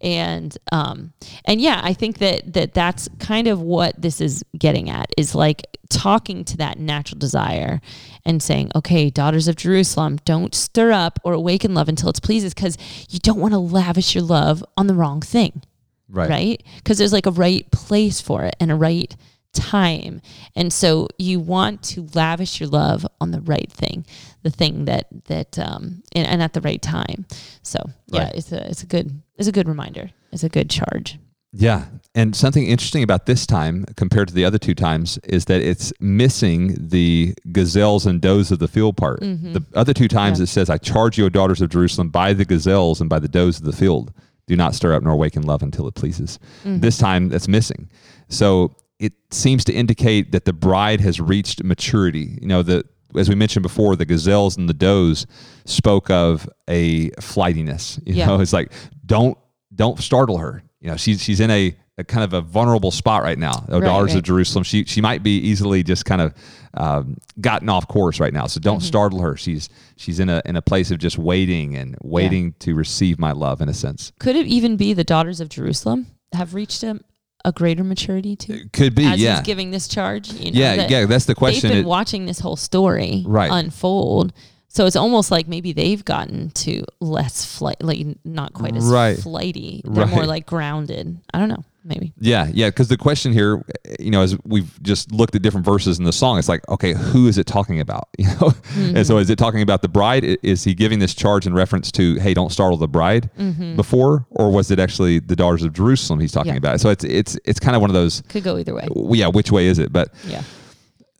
And, 0.00 0.56
um, 0.72 1.12
and 1.44 1.60
yeah, 1.60 1.80
I 1.82 1.94
think 1.94 2.18
that, 2.18 2.52
that 2.52 2.74
that's 2.74 3.08
kind 3.18 3.48
of 3.48 3.60
what 3.60 4.00
this 4.00 4.20
is 4.20 4.44
getting 4.58 4.90
at 4.90 5.10
is 5.16 5.34
like 5.34 5.62
talking 5.88 6.44
to 6.44 6.56
that 6.58 6.78
natural 6.78 7.18
desire 7.18 7.80
and 8.24 8.42
saying, 8.42 8.70
okay, 8.74 9.10
daughters 9.10 9.48
of 9.48 9.56
Jerusalem, 9.56 10.18
don't 10.24 10.54
stir 10.54 10.92
up 10.92 11.18
or 11.24 11.32
awaken 11.32 11.74
love 11.74 11.88
until 11.88 12.08
it 12.10 12.20
pleases 12.22 12.54
because 12.54 12.76
you 13.10 13.18
don't 13.18 13.38
want 13.38 13.52
to 13.52 13.58
lavish 13.58 14.14
your 14.14 14.24
love 14.24 14.64
on 14.76 14.86
the 14.86 14.94
wrong 14.94 15.20
thing 15.20 15.62
Right. 16.08 16.28
right? 16.30 16.62
Because 16.76 16.98
there's 16.98 17.12
like 17.12 17.26
a 17.26 17.30
right 17.30 17.68
place 17.70 18.20
for 18.20 18.44
it 18.44 18.54
and 18.60 18.70
a 18.70 18.74
right 18.76 19.16
time. 19.54 20.20
And 20.54 20.72
so 20.72 21.08
you 21.18 21.40
want 21.40 21.82
to 21.84 22.06
lavish 22.14 22.60
your 22.60 22.68
love 22.68 23.06
on 23.20 23.30
the 23.30 23.40
right 23.40 23.70
thing, 23.72 24.04
the 24.42 24.50
thing 24.50 24.84
that 24.84 25.06
that 25.26 25.58
um 25.58 26.02
and, 26.14 26.26
and 26.26 26.42
at 26.42 26.52
the 26.52 26.60
right 26.60 26.82
time. 26.82 27.24
So 27.62 27.78
yeah, 28.08 28.24
Right. 28.24 28.34
it's 28.34 28.52
a 28.52 28.68
it's 28.68 28.82
a 28.82 28.86
good 28.86 29.22
it's 29.38 29.48
a 29.48 29.52
good 29.52 29.68
reminder. 29.68 30.10
It's 30.32 30.44
a 30.44 30.48
good 30.48 30.68
charge. 30.70 31.18
Yeah. 31.56 31.84
And 32.16 32.34
something 32.34 32.66
interesting 32.66 33.04
about 33.04 33.26
this 33.26 33.46
time 33.46 33.84
compared 33.96 34.26
to 34.26 34.34
the 34.34 34.44
other 34.44 34.58
two 34.58 34.74
times 34.74 35.18
is 35.22 35.44
that 35.44 35.60
it's 35.60 35.92
missing 36.00 36.74
the 36.78 37.32
gazelles 37.52 38.06
and 38.06 38.20
does 38.20 38.50
of 38.50 38.58
the 38.58 38.66
field 38.66 38.96
part. 38.96 39.20
The 39.20 39.64
other 39.74 39.94
two 39.94 40.08
times 40.08 40.38
Mm-hmm. 40.38 40.42
Yeah. 40.42 40.44
it 40.44 40.48
says, 40.48 40.68
I 40.70 40.78
charge 40.78 41.16
you, 41.16 41.26
O 41.26 41.28
daughters 41.28 41.60
of 41.60 41.70
Jerusalem, 41.70 42.08
by 42.08 42.32
the 42.32 42.44
gazelles 42.44 43.00
and 43.00 43.08
by 43.08 43.20
the 43.20 43.28
does 43.28 43.58
of 43.60 43.64
the 43.66 43.72
field. 43.72 44.12
Do 44.48 44.56
not 44.56 44.74
stir 44.74 44.94
up 44.94 45.02
nor 45.04 45.12
awaken 45.12 45.42
love 45.42 45.62
until 45.62 45.86
it 45.86 45.94
pleases. 45.94 46.40
Mm-hmm. 46.64 46.80
This 46.80 46.98
time 46.98 47.28
that's 47.28 47.46
missing. 47.48 47.88
So 48.28 48.74
it 48.98 49.12
seems 49.30 49.64
to 49.64 49.72
indicate 49.72 50.32
that 50.32 50.44
the 50.44 50.52
bride 50.52 51.00
has 51.00 51.20
reached 51.20 51.62
maturity. 51.64 52.38
You 52.40 52.48
know, 52.48 52.62
the 52.62 52.84
as 53.16 53.28
we 53.28 53.34
mentioned 53.34 53.62
before, 53.62 53.94
the 53.96 54.04
gazelles 54.04 54.56
and 54.56 54.68
the 54.68 54.74
does 54.74 55.26
spoke 55.66 56.10
of 56.10 56.48
a 56.68 57.10
flightiness. 57.20 58.00
You 58.06 58.14
Yeah. 58.14 58.26
know, 58.26 58.40
it's 58.40 58.52
like 58.52 58.72
don't 59.06 59.36
don't 59.74 59.98
startle 59.98 60.38
her. 60.38 60.62
You 60.80 60.90
know, 60.90 60.96
she's 60.96 61.22
she's 61.22 61.40
in 61.40 61.50
a, 61.50 61.74
a 61.98 62.04
kind 62.04 62.24
of 62.24 62.32
a 62.32 62.40
vulnerable 62.40 62.90
spot 62.90 63.22
right 63.22 63.38
now. 63.38 63.64
Oh, 63.68 63.78
Right, 63.80 63.86
daughters 63.86 64.14
of. 64.14 64.22
Jerusalem. 64.22 64.64
She 64.64 64.84
she 64.84 65.00
might 65.00 65.22
be 65.22 65.38
easily 65.38 65.82
just 65.82 66.04
kind 66.04 66.20
of 66.20 66.34
um, 66.74 67.16
gotten 67.40 67.68
off 67.68 67.86
course 67.88 68.18
right 68.20 68.32
now. 68.32 68.46
So 68.46 68.60
don't 68.60 68.78
Mm-hmm. 68.78 68.86
startle 68.86 69.20
her. 69.20 69.36
She's 69.36 69.68
she's 69.96 70.18
in 70.20 70.28
a 70.28 70.42
in 70.44 70.56
a 70.56 70.62
place 70.62 70.90
of 70.90 70.98
just 70.98 71.18
waiting 71.18 71.76
and 71.76 71.96
waiting 72.02 72.54
to 72.60 72.74
receive 72.74 73.18
my 73.18 73.32
love 73.32 73.60
in 73.60 73.68
a 73.68 73.74
sense. 73.74 74.12
Could 74.18 74.36
it 74.36 74.46
even 74.46 74.76
be 74.76 74.92
the 74.92 75.04
daughters 75.04 75.40
of 75.40 75.48
Jerusalem 75.48 76.06
have 76.32 76.52
reached 76.54 76.82
a, 76.82 77.00
a 77.44 77.52
greater 77.52 77.84
maturity 77.84 78.36
too? 78.36 78.62
Could 78.72 78.94
be, 78.94 79.04
As 79.04 79.20
yeah. 79.20 79.36
he's 79.36 79.46
giving 79.46 79.70
this 79.70 79.86
charge, 79.88 80.32
you 80.32 80.50
know, 80.52 80.58
yeah, 80.58 80.76
that 80.76 80.90
yeah, 80.90 81.06
that's 81.06 81.26
the 81.26 81.34
question. 81.34 81.68
They've 81.68 81.78
been 81.78 81.84
It- 81.86 81.88
watching 81.88 82.26
this 82.26 82.40
whole 82.40 82.56
story 82.56 83.22
Right. 83.26 83.50
unfold. 83.52 84.32
So 84.68 84.86
it's 84.86 84.96
almost 84.96 85.30
like 85.30 85.46
maybe 85.46 85.72
they've 85.72 86.04
gotten 86.04 86.50
to 86.50 86.82
less 87.00 87.44
flight, 87.44 87.76
like 87.80 88.04
not 88.24 88.54
quite 88.54 88.74
as 88.76 88.84
Right. 88.86 89.16
flighty. 89.16 89.82
They're 89.84 90.06
more 90.06 90.26
like 90.26 90.46
grounded. 90.46 91.18
I 91.32 91.38
don't 91.38 91.48
know. 91.48 91.64
Maybe. 91.86 92.14
Yeah, 92.18 92.48
yeah. 92.52 92.68
Because 92.70 92.88
the 92.88 92.96
question 92.96 93.32
here, 93.34 93.62
you 94.00 94.10
know, 94.10 94.22
as 94.22 94.36
we've 94.44 94.82
just 94.82 95.12
looked 95.12 95.34
at 95.34 95.42
different 95.42 95.66
verses 95.66 95.98
in 95.98 96.04
the 96.06 96.12
song, 96.12 96.38
it's 96.38 96.48
like, 96.48 96.66
okay, 96.70 96.94
who 96.94 97.26
is 97.28 97.36
it 97.36 97.46
talking 97.46 97.78
about? 97.80 98.08
You 98.18 98.26
know, 98.28 98.32
Mm-hmm. 98.74 98.96
and 98.96 99.06
so 99.06 99.18
is 99.18 99.28
it 99.30 99.36
talking 99.36 99.60
about 99.60 99.82
the 99.82 99.88
bride? 99.88 100.24
Is 100.42 100.64
he 100.64 100.74
giving 100.74 100.98
this 100.98 101.14
charge 101.14 101.46
in 101.46 101.52
reference 101.52 101.92
to, 101.92 102.14
hey, 102.16 102.32
don't 102.34 102.50
startle 102.50 102.78
the 102.78 102.88
bride 102.88 103.28
before, 103.76 104.26
or 104.30 104.50
was 104.50 104.70
it 104.70 104.78
actually 104.80 105.18
the 105.20 105.36
daughters 105.36 105.62
of 105.62 105.72
Jerusalem 105.74 106.20
he's 106.20 106.32
talking 106.32 106.52
Mm-hmm. 106.54 106.64
Yeah. 106.64 106.70
about? 106.70 106.80
So 106.80 106.88
it's 106.88 107.04
it's 107.04 107.38
it's 107.44 107.60
kind 107.60 107.76
of 107.76 107.82
one 107.82 107.90
of 107.90 107.94
those. 107.94 108.22
Could 108.28 108.44
go 108.44 108.56
either 108.58 108.74
way. 108.74 108.88
Yeah, 109.12 109.28
which 109.28 109.52
way 109.52 109.66
is 109.66 109.78
it? 109.78 109.92
But 109.92 110.08
Yeah. 110.26 110.42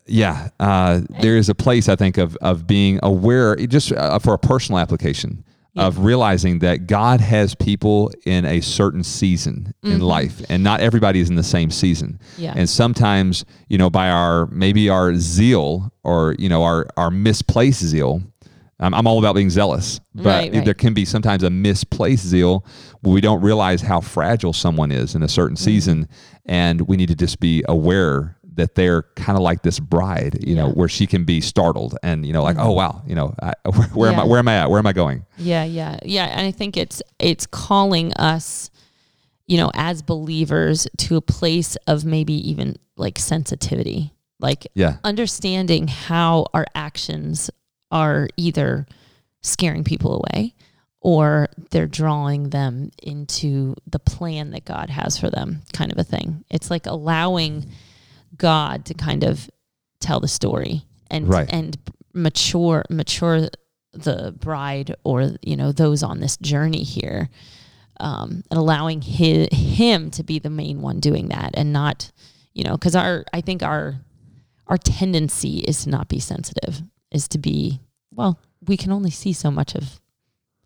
yeah, 0.07 0.49
uh, 0.61 1.01
there 1.21 1.37
is 1.37 1.49
a 1.49 1.55
place 1.55 1.89
I 1.89 1.97
think 1.97 2.19
of 2.19 2.37
of 2.37 2.67
being 2.67 2.99
aware, 3.03 3.55
just 3.57 3.93
uh, 3.93 4.19
for 4.19 4.35
a 4.35 4.39
personal 4.39 4.79
application 4.79 5.45
of 5.77 5.99
realizing 6.01 6.61
that 6.61 6.87
God 6.87 7.21
has 7.21 7.55
people 7.55 8.13
in 8.25 8.45
a 8.45 8.61
certain 8.61 9.03
season 9.03 9.75
in 9.83 10.01
life, 10.01 10.41
and 10.49 10.63
not 10.63 10.81
everybody 10.81 11.21
is 11.21 11.29
in 11.29 11.35
the 11.37 11.43
same 11.43 11.71
season. 11.71 12.21
Mm-hmm. 12.35 12.43
Yeah. 12.43 12.55
And 12.57 12.69
sometimes, 12.69 13.45
you 13.69 13.79
know, 13.79 13.91
by 13.91 14.09
our 14.11 14.47
maybe 14.47 14.89
our 14.89 15.15
zeal 15.17 15.93
or 16.05 16.37
you 16.39 16.49
know 16.49 16.63
our 16.63 16.87
our 16.97 17.11
misplaced 17.11 17.81
zeal. 17.85 18.23
I'm, 18.81 18.93
I'm 18.93 19.07
all 19.07 19.21
about 19.21 19.37
being 19.37 19.51
zealous, 19.51 20.01
but 20.17 20.25
Right, 20.27 20.53
right. 20.53 20.65
there 20.65 20.75
can 20.75 20.95
be 20.95 21.05
sometimes 21.05 21.45
a 21.45 21.49
misplaced 21.51 22.27
zeal 22.27 22.67
where 23.03 23.15
we 23.15 23.21
don't 23.21 23.41
realize 23.41 23.81
how 23.81 24.01
fragile 24.01 24.53
someone 24.53 24.91
is 24.91 25.15
in 25.15 25.23
a 25.23 25.29
certain 25.29 25.55
Mm-hmm. 25.57 25.65
season, 25.65 26.09
and 26.45 26.81
we 26.83 26.97
need 26.97 27.09
to 27.09 27.15
just 27.15 27.39
be 27.39 27.63
aware 27.69 28.37
that 28.57 28.75
they're 28.75 29.03
kind 29.17 29.37
of 29.37 29.43
like 29.43 29.63
this 29.63 29.81
bride, 29.81 30.39
you 30.41 30.55
know, 30.55 30.65
Yeah. 30.65 30.71
Mm-hmm. 30.71 30.79
where 30.81 30.89
she 30.89 31.07
can 31.07 31.25
be 31.25 31.41
startled 31.41 31.97
and 32.03 32.25
you 32.27 32.33
know, 32.33 32.43
like, 32.43 32.57
oh 32.59 32.73
wow, 32.73 33.03
you 33.07 33.15
know, 33.15 33.35
I, 33.43 33.53
where, 33.71 33.89
where 33.89 34.13
am 34.13 34.21
I? 34.21 34.25
Where 34.25 34.39
am 34.39 34.49
I 34.49 34.57
at? 34.59 34.71
Where 34.71 34.79
am 34.79 34.87
I 34.87 34.93
going? 34.93 35.27
Yeah, 35.39 35.65
yeah, 35.65 35.99
yeah. 36.05 36.27
And 36.27 36.47
I 36.47 36.51
think 36.51 36.77
it's 36.77 37.03
it's 37.19 37.47
calling 37.47 38.13
us, 38.15 38.71
you 39.47 39.57
know, 39.57 39.71
as 39.75 40.03
believers 40.03 40.87
to 40.99 41.17
a 41.17 41.21
place 41.21 41.77
of 41.87 42.05
maybe 42.05 42.35
even 42.51 42.77
like 42.97 43.19
sensitivity, 43.19 44.13
like 44.41 44.67
Yeah, 44.75 44.97
understanding 45.05 45.89
how 45.89 46.47
our 46.55 46.67
actions 46.75 47.51
are 47.91 48.29
either 48.37 48.87
scaring 49.43 49.85
people 49.85 50.23
away 50.25 50.55
or 51.01 51.49
they're 51.71 51.87
drawing 51.87 52.49
them 52.49 52.91
into 53.03 53.75
the 53.87 53.99
plan 53.99 54.51
that 54.53 54.65
God 54.65 54.89
has 54.89 55.19
for 55.19 55.29
them, 55.29 55.61
kind 55.75 55.93
of 55.93 55.99
a 55.99 56.05
thing. 56.05 56.45
It's 56.51 56.71
like 56.71 56.87
allowing 56.87 57.67
God 58.37 58.85
to 58.87 58.95
kind 58.95 59.25
of 59.25 59.49
tell 60.01 60.21
the 60.21 60.29
story 60.29 60.85
and 61.11 61.29
Right. 61.29 61.49
and 61.53 61.77
mature 62.13 62.85
mature 62.91 63.49
the 63.93 64.35
bride 64.39 64.95
or 65.05 65.33
you 65.43 65.57
know 65.57 65.73
those 65.73 66.03
on 66.03 66.21
this 66.21 66.37
journey 66.39 66.83
here 66.83 67.29
um, 68.01 68.43
and 68.51 68.59
allowing 68.59 69.01
his, 69.03 69.49
him 69.53 70.11
to 70.11 70.23
be 70.25 70.39
the 70.39 70.51
main 70.51 70.81
one 70.83 71.01
doing 71.01 71.29
that 71.29 71.51
and 71.55 71.73
not 71.73 72.11
you 72.53 72.65
know 72.65 72.73
because 72.73 72.95
our 72.97 73.25
i 73.33 73.41
think 73.41 73.63
our 73.63 73.97
our 74.67 74.77
tendency 74.77 75.59
is 75.59 75.85
to 75.85 75.91
not 75.91 76.09
be 76.09 76.19
sensitive 76.19 76.83
is 77.13 77.29
to 77.29 77.39
be 77.39 77.81
well 78.13 78.39
we 78.67 78.77
can 78.77 78.91
only 78.93 79.11
see 79.11 79.33
so 79.33 79.51
much 79.51 79.75
of 79.75 80.01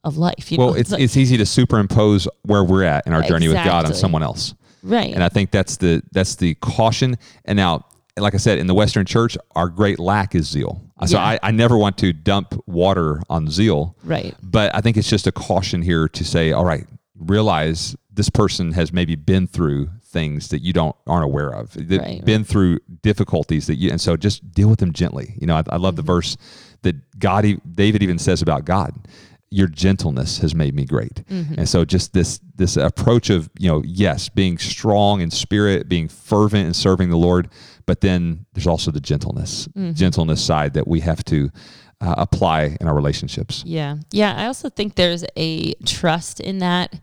of 0.04 0.16
life 0.16 0.50
you 0.52 0.58
well, 0.58 0.68
know 0.70 0.74
it's 0.74 0.90
like- 0.90 1.02
it's 1.02 1.16
easy 1.16 1.36
to 1.36 1.44
superimpose 1.46 2.26
where 2.42 2.64
we're 2.64 2.84
at 2.84 3.06
in 3.06 3.12
our 3.12 3.22
journey 3.22 3.48
with 3.48 3.56
God 3.56 3.84
on 3.84 3.94
someone 3.94 4.22
else. 4.22 4.54
Right 4.82 5.12
And 5.14 5.22
I 5.24 5.28
think 5.28 5.50
that's 5.50 5.76
the 5.78 6.02
that's 6.12 6.36
the 6.36 6.54
caution. 6.56 7.16
And 7.44 7.56
now, 7.56 7.84
like 8.16 8.34
I 8.34 8.38
said, 8.38 8.58
in 8.58 8.66
the 8.66 8.74
Western 8.74 9.06
church, 9.06 9.36
our 9.54 9.68
great 9.68 9.98
lack 9.98 10.34
is 10.34 10.46
zeal. 10.48 10.80
So 11.06 11.16
Yeah. 11.18 11.24
I, 11.24 11.38
I 11.42 11.50
never 11.52 11.76
want 11.76 11.96
to 11.98 12.12
dump 12.12 12.60
water 12.66 13.22
on 13.30 13.48
zeal. 13.48 13.96
right 14.04 14.34
But 14.42 14.74
I 14.74 14.80
think 14.80 14.96
it's 14.96 15.08
just 15.08 15.26
a 15.26 15.32
caution 15.32 15.82
here 15.82 16.08
to 16.08 16.24
say, 16.24 16.52
all 16.52 16.64
right, 16.64 16.84
realize 17.16 17.96
this 18.12 18.28
person 18.30 18.72
has 18.72 18.92
maybe 18.92 19.14
been 19.16 19.46
through 19.46 19.90
things 20.04 20.48
that 20.48 20.60
you 20.62 20.72
don't 20.72 20.96
aren't 21.06 21.24
aware 21.24 21.50
of. 21.50 21.72
They've 21.74 22.00
Right, 22.00 22.24
been 22.24 22.42
through 22.44 22.78
difficulties 23.02 23.66
that 23.66 23.76
you 23.76 23.90
and 23.90 24.00
so 24.00 24.16
just 24.16 24.50
deal 24.52 24.68
with 24.68 24.78
them 24.80 24.92
gently. 24.92 25.34
You 25.40 25.46
know, 25.46 25.56
I, 25.56 25.62
I 25.70 25.76
love 25.76 25.94
Mm-hmm. 25.94 25.96
the 25.96 26.02
verse 26.14 26.36
that 26.82 27.18
God 27.18 27.44
David 27.74 28.02
even 28.02 28.18
says 28.18 28.40
about 28.42 28.64
God. 28.64 28.94
Your 29.50 29.66
gentleness 29.68 30.38
has 30.38 30.54
made 30.54 30.74
me 30.74 30.84
great. 30.84 31.26
Mm-hmm. 31.26 31.54
And 31.58 31.68
so 31.68 31.84
just 31.84 32.12
this 32.12 32.40
this 32.56 32.76
approach 32.76 33.30
of, 33.30 33.48
you 33.58 33.68
know, 33.68 33.82
yes, 33.84 34.28
being 34.28 34.58
strong 34.58 35.20
in 35.20 35.30
spirit, 35.30 35.88
being 35.88 36.08
fervent 36.08 36.66
in 36.66 36.74
serving 36.74 37.08
the 37.10 37.16
Lord, 37.16 37.48
but 37.86 38.00
then 38.00 38.44
there's 38.52 38.66
also 38.66 38.90
the 38.90 39.00
gentleness, 39.00 39.68
Mm-hmm. 39.68 39.92
gentleness 39.94 40.44
side 40.44 40.74
that 40.74 40.86
we 40.86 41.00
have 41.00 41.24
to 41.24 41.50
uh, 42.00 42.14
apply 42.18 42.76
in 42.80 42.86
our 42.86 42.94
relationships. 42.94 43.62
Yeah. 43.66 43.96
Yeah. 44.12 44.34
I 44.36 44.46
also 44.46 44.68
think 44.68 44.94
there's 44.94 45.24
a 45.36 45.72
trust 45.86 46.40
in 46.40 46.58
that, 46.58 47.00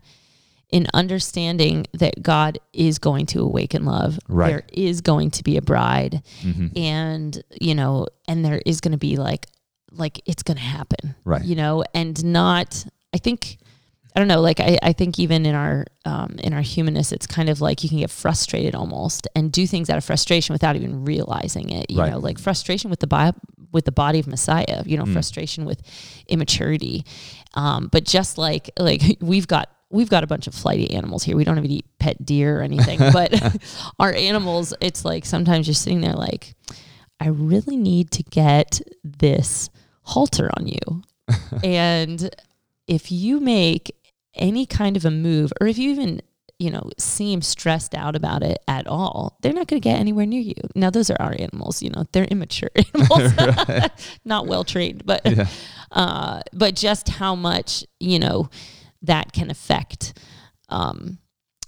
in 0.70 0.86
understanding 0.94 1.86
that 1.94 2.22
God 2.22 2.58
is 2.72 2.98
going 2.98 3.26
to 3.26 3.40
awaken 3.40 3.84
love. 3.84 4.18
Right. 4.28 4.48
There 4.48 4.62
is 4.72 5.00
going 5.00 5.32
to 5.32 5.42
be 5.42 5.56
a 5.56 5.62
bride. 5.62 6.22
Mm-hmm. 6.42 6.78
And, 6.78 7.42
you 7.60 7.74
know, 7.74 8.06
and 8.28 8.44
there 8.44 8.62
is 8.64 8.80
going 8.80 8.92
to 8.92 8.98
be 8.98 9.16
like, 9.16 9.46
like 9.92 10.20
it's 10.26 10.42
going 10.42 10.56
to 10.56 10.62
happen. 10.62 11.14
Right. 11.24 11.44
You 11.44 11.54
know, 11.56 11.84
and 11.94 12.22
not, 12.24 12.84
I 13.14 13.18
think, 13.18 13.58
I 14.14 14.18
don't 14.18 14.28
know, 14.28 14.40
like 14.40 14.60
I, 14.60 14.78
I 14.82 14.92
think 14.92 15.18
even 15.18 15.44
in 15.46 15.54
our 15.54 15.84
um, 16.06 16.36
in 16.42 16.52
our 16.54 16.62
humanness, 16.62 17.12
it's 17.12 17.26
kind 17.26 17.48
of 17.48 17.60
like 17.60 17.82
you 17.82 17.88
can 17.90 17.98
get 17.98 18.10
frustrated 18.10 18.74
almost 18.74 19.28
and 19.36 19.52
do 19.52 19.66
things 19.66 19.90
out 19.90 19.98
of 19.98 20.04
frustration 20.04 20.52
without 20.54 20.74
even 20.76 21.04
realizing 21.04 21.70
it. 21.70 21.90
You 21.90 22.00
Right. 22.00 22.10
know, 22.12 22.18
like 22.18 22.38
frustration 22.38 22.88
with 22.90 23.00
the 23.00 23.06
bio, 23.06 23.32
with 23.72 23.84
the 23.84 23.92
body 23.92 24.18
of 24.18 24.26
Messiah. 24.26 24.82
You 24.86 24.96
know, 24.96 25.04
Mm. 25.04 25.12
frustration 25.12 25.64
with 25.66 25.82
immaturity. 26.28 27.04
Um, 27.54 27.88
but 27.92 28.04
just 28.04 28.38
like 28.38 28.70
like 28.78 29.02
we've 29.20 29.46
got 29.46 29.68
we've 29.90 30.08
got 30.10 30.24
a 30.24 30.26
bunch 30.26 30.46
of 30.46 30.54
flighty 30.54 30.92
animals 30.94 31.22
here. 31.22 31.36
We 31.36 31.44
don't 31.44 31.58
even 31.58 31.70
eat 31.70 31.86
pet 31.98 32.24
deer 32.24 32.58
or 32.60 32.62
anything, 32.62 32.98
but 33.12 33.32
our 34.00 34.12
animals, 34.12 34.74
it's 34.80 35.04
like 35.04 35.24
sometimes 35.24 35.66
you're 35.68 35.74
sitting 35.74 36.00
there 36.00 36.14
like, 36.14 36.54
I 37.20 37.28
really 37.28 37.76
need 37.76 38.10
to 38.12 38.22
get 38.22 38.80
this 39.02 39.70
halter 40.02 40.50
on 40.56 40.66
you. 40.66 41.02
and 41.64 42.30
if 42.86 43.10
you 43.10 43.40
make 43.40 43.94
any 44.34 44.66
kind 44.66 44.96
of 44.96 45.04
a 45.04 45.10
move, 45.10 45.52
or 45.60 45.66
if 45.66 45.78
you 45.78 45.90
even, 45.90 46.20
you 46.58 46.70
know, 46.70 46.90
seem 46.98 47.42
stressed 47.42 47.94
out 47.94 48.14
about 48.14 48.42
it 48.42 48.58
at 48.68 48.86
all, 48.86 49.36
they're 49.40 49.52
not 49.52 49.66
going 49.66 49.80
to 49.80 49.88
get 49.88 49.98
anywhere 49.98 50.26
near 50.26 50.40
you. 50.40 50.54
Now, 50.74 50.90
those 50.90 51.10
are 51.10 51.16
our 51.20 51.34
animals, 51.38 51.82
you 51.82 51.90
know, 51.90 52.04
they're 52.12 52.24
immature 52.24 52.70
animals, 52.94 53.32
not 54.24 54.46
well 54.46 54.62
trained, 54.64 55.04
but, 55.04 55.22
Yeah. 55.24 55.48
uh, 55.92 56.42
but 56.52 56.76
just 56.76 57.08
how 57.08 57.34
much, 57.34 57.84
you 57.98 58.18
know, 58.18 58.50
that 59.02 59.32
can 59.32 59.50
affect, 59.50 60.18
um, 60.68 61.18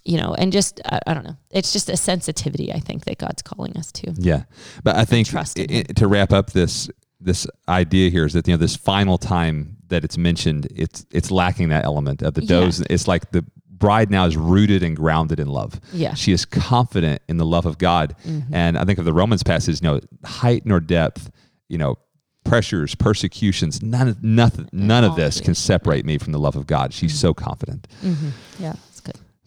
you 0.08 0.16
know, 0.16 0.34
and 0.38 0.50
just, 0.52 0.80
I, 0.86 0.98
I 1.06 1.14
don't 1.14 1.24
know. 1.24 1.36
It's 1.50 1.72
just 1.72 1.88
a 1.90 1.96
sensitivity, 1.96 2.72
I 2.72 2.80
think, 2.80 3.04
that 3.04 3.18
God's 3.18 3.42
calling 3.42 3.76
us 3.76 3.92
to. 3.92 4.12
Yeah, 4.16 4.42
but 4.82 4.96
I 4.96 5.04
think 5.04 5.28
Trust 5.28 5.58
in 5.58 5.70
i- 5.70 5.78
i- 5.80 5.92
to 6.00 6.06
wrap 6.08 6.32
up 6.32 6.52
this 6.52 6.88
this 7.20 7.46
idea 7.68 8.10
here 8.10 8.24
is 8.24 8.32
that 8.32 8.46
you 8.46 8.54
know 8.54 8.58
this 8.58 8.76
final 8.76 9.18
time 9.18 9.76
that 9.88 10.04
it's 10.04 10.16
mentioned, 10.16 10.66
it's 10.74 11.04
it's 11.10 11.30
lacking 11.30 11.68
that 11.70 11.84
element 11.84 12.22
of 12.22 12.34
the 12.34 12.42
Yeah. 12.42 12.60
does. 12.60 12.80
It's 12.88 13.06
like 13.08 13.30
the 13.32 13.44
bride 13.86 14.10
now 14.10 14.24
is 14.26 14.36
rooted 14.36 14.82
and 14.82 14.96
grounded 14.96 15.38
in 15.40 15.48
love. 15.48 15.80
Yeah. 15.92 16.14
she 16.14 16.32
is 16.32 16.44
confident 16.44 17.20
in 17.28 17.36
the 17.36 17.44
love 17.46 17.66
of 17.66 17.76
God, 17.78 18.14
Mm-hmm. 18.26 18.54
and 18.54 18.76
I 18.78 18.84
think 18.84 18.98
of 18.98 19.04
the 19.04 19.12
Romans 19.12 19.42
passage, 19.42 19.80
you 19.82 19.88
know, 19.88 20.00
height 20.24 20.62
nor 20.64 20.80
depth, 20.80 21.30
you 21.68 21.78
know. 21.78 21.96
Pressures, 22.44 22.94
persecutions, 22.94 23.82
none 23.82 24.08
of 24.08 24.22
nothing, 24.24 24.70
none 24.72 25.04
of 25.04 25.16
this 25.16 25.38
can 25.38 25.54
separate 25.54 26.06
me 26.06 26.16
from 26.16 26.32
the 26.32 26.38
love 26.38 26.56
of 26.56 26.66
God. 26.66 26.94
She's 26.94 27.12
Mm-hmm. 27.12 27.18
so 27.18 27.34
confident. 27.34 27.86
Yeah, 28.02 28.72
that's 28.72 28.78
good. 28.78 28.78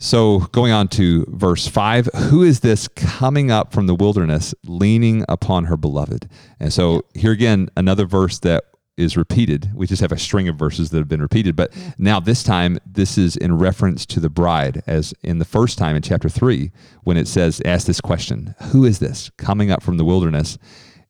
So 0.04 0.40
going 0.52 0.72
on 0.72 0.88
to 0.90 1.26
verse 1.30 1.68
five, 1.68 2.08
who 2.08 2.42
is 2.42 2.62
this 2.62 2.88
coming 2.88 3.52
up 3.52 3.72
from 3.72 3.86
the 3.86 3.94
wilderness, 3.94 4.56
leaning 4.66 5.24
upon 5.30 5.66
her 5.66 5.78
beloved? 5.78 6.28
And 6.60 6.74
so 6.74 7.06
here 7.14 7.32
again, 7.32 7.70
another 7.78 8.08
verse 8.08 8.40
that 8.40 8.64
is 8.98 9.16
repeated. 9.16 9.70
We 9.76 9.86
just 9.86 10.02
have 10.02 10.12
a 10.12 10.18
string 10.18 10.48
of 10.48 10.56
verses 10.56 10.90
that 10.90 10.98
have 10.98 11.08
been 11.08 11.22
repeated, 11.22 11.56
but 11.56 11.72
now 12.00 12.20
this 12.20 12.42
time 12.42 12.80
this 12.84 13.16
is 13.16 13.38
in 13.38 13.60
reference 13.60 14.08
to 14.08 14.20
the 14.20 14.30
bride, 14.30 14.82
as 14.88 15.14
in 15.22 15.38
the 15.38 15.46
first 15.46 15.78
time 15.78 15.96
in 15.96 16.02
chapter 16.02 16.30
three, 16.30 16.72
when 17.04 17.16
it 17.16 17.28
says, 17.28 17.62
ask 17.64 17.86
this 17.86 18.02
question, 18.02 18.56
who 18.72 18.86
is 18.86 18.98
this 18.98 19.30
coming 19.38 19.70
up 19.70 19.84
from 19.84 19.98
the 19.98 20.06
wilderness? 20.06 20.58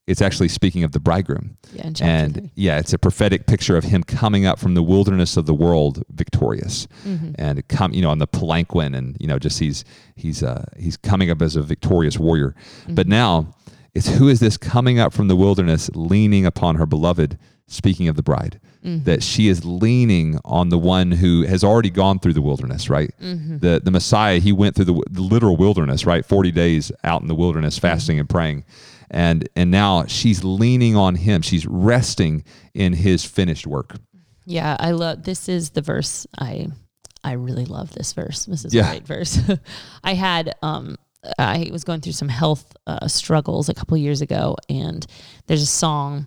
It's 0.08 0.22
actually 0.22 0.48
speaking 0.50 0.84
of 0.84 0.92
the 0.94 1.00
bridegroom. 1.00 1.58
Yeah, 1.74 1.92
and 2.02 2.34
three. 2.36 2.52
yeah, 2.56 2.80
it's 2.80 2.92
a 2.92 2.98
prophetic 2.98 3.46
picture 3.46 3.78
of 3.78 3.84
him 3.84 4.04
coming 4.04 4.46
up 4.46 4.60
from 4.60 4.74
the 4.74 4.82
wilderness 4.84 5.38
of 5.38 5.46
the 5.46 5.54
world 5.54 6.04
victorious, 6.10 6.88
Mm-hmm. 7.06 7.34
and 7.38 7.66
come 7.68 7.94
you 7.94 8.02
know 8.02 8.10
on 8.10 8.18
the 8.18 8.28
palanquin, 8.28 8.96
and 8.96 9.16
you 9.20 9.28
know 9.28 9.38
just 9.40 9.60
he's 9.60 9.86
he's 10.16 10.42
uh, 10.44 10.66
he's 10.78 10.98
coming 10.98 11.30
up 11.30 11.42
as 11.42 11.56
a 11.56 11.62
victorious 11.62 12.18
warrior. 12.18 12.56
Mm-hmm. 12.84 12.96
But 12.96 13.08
now 13.08 13.54
it's 13.94 14.08
who 14.10 14.28
is 14.28 14.40
this 14.40 14.58
coming 14.58 15.00
up 15.00 15.14
from 15.14 15.28
the 15.28 15.36
wilderness, 15.36 15.90
leaning 15.94 16.46
upon 16.46 16.76
her 16.76 16.86
beloved? 16.86 17.38
Speaking 17.68 18.10
of 18.10 18.16
the 18.18 18.24
bride, 18.24 18.60
Mm-hmm. 18.84 19.04
that 19.04 19.22
she 19.22 19.48
is 19.48 19.64
leaning 19.64 20.40
on 20.44 20.70
the 20.70 20.78
one 20.80 21.12
who 21.12 21.44
has 21.46 21.64
already 21.64 21.92
gone 21.92 22.18
through 22.18 22.34
the 22.34 22.42
wilderness, 22.42 22.90
right? 22.90 23.12
Mm-hmm. 23.22 23.60
The 23.60 23.80
the 23.82 23.92
Messiah, 23.92 24.40
he 24.40 24.52
went 24.52 24.76
through 24.76 24.86
the, 24.86 25.04
the 25.12 25.22
literal 25.22 25.56
wilderness, 25.56 26.04
right? 26.06 26.26
Forty 26.26 26.52
days 26.52 26.92
out 27.04 27.22
in 27.22 27.28
the 27.28 27.36
wilderness, 27.36 27.78
fasting 27.78 28.20
and 28.20 28.28
praying, 28.28 28.66
and 29.12 29.48
and 29.56 29.70
now 29.70 30.06
she's 30.08 30.44
leaning 30.44 30.96
on 30.96 31.16
him. 31.16 31.42
She's 31.44 31.68
resting 31.68 32.44
in 32.74 32.94
his 32.94 33.24
finished 33.24 33.68
work. 33.68 33.96
Yeah, 34.46 34.76
I 34.80 34.92
love 34.92 35.24
this 35.24 35.48
is 35.48 35.70
the 35.72 35.82
verse 35.82 36.26
I 36.40 36.68
I 37.24 37.34
really 37.34 37.66
love 37.66 37.94
this 37.94 38.14
verse. 38.14 38.46
This 38.46 38.66
is 38.66 38.74
Yeah. 38.74 38.88
a 38.88 38.92
great 38.94 39.06
verse. 39.08 39.40
I 40.04 40.14
had 40.16 40.56
um 40.64 40.96
I 41.38 41.70
was 41.72 41.84
going 41.84 42.02
through 42.02 42.14
some 42.14 42.30
health 42.30 42.76
uh, 42.88 43.08
struggles 43.08 43.70
a 43.70 43.76
couple 43.76 43.96
years 43.98 44.22
ago 44.22 44.56
and 44.70 45.06
there's 45.46 45.62
a 45.62 45.68
song 45.68 46.26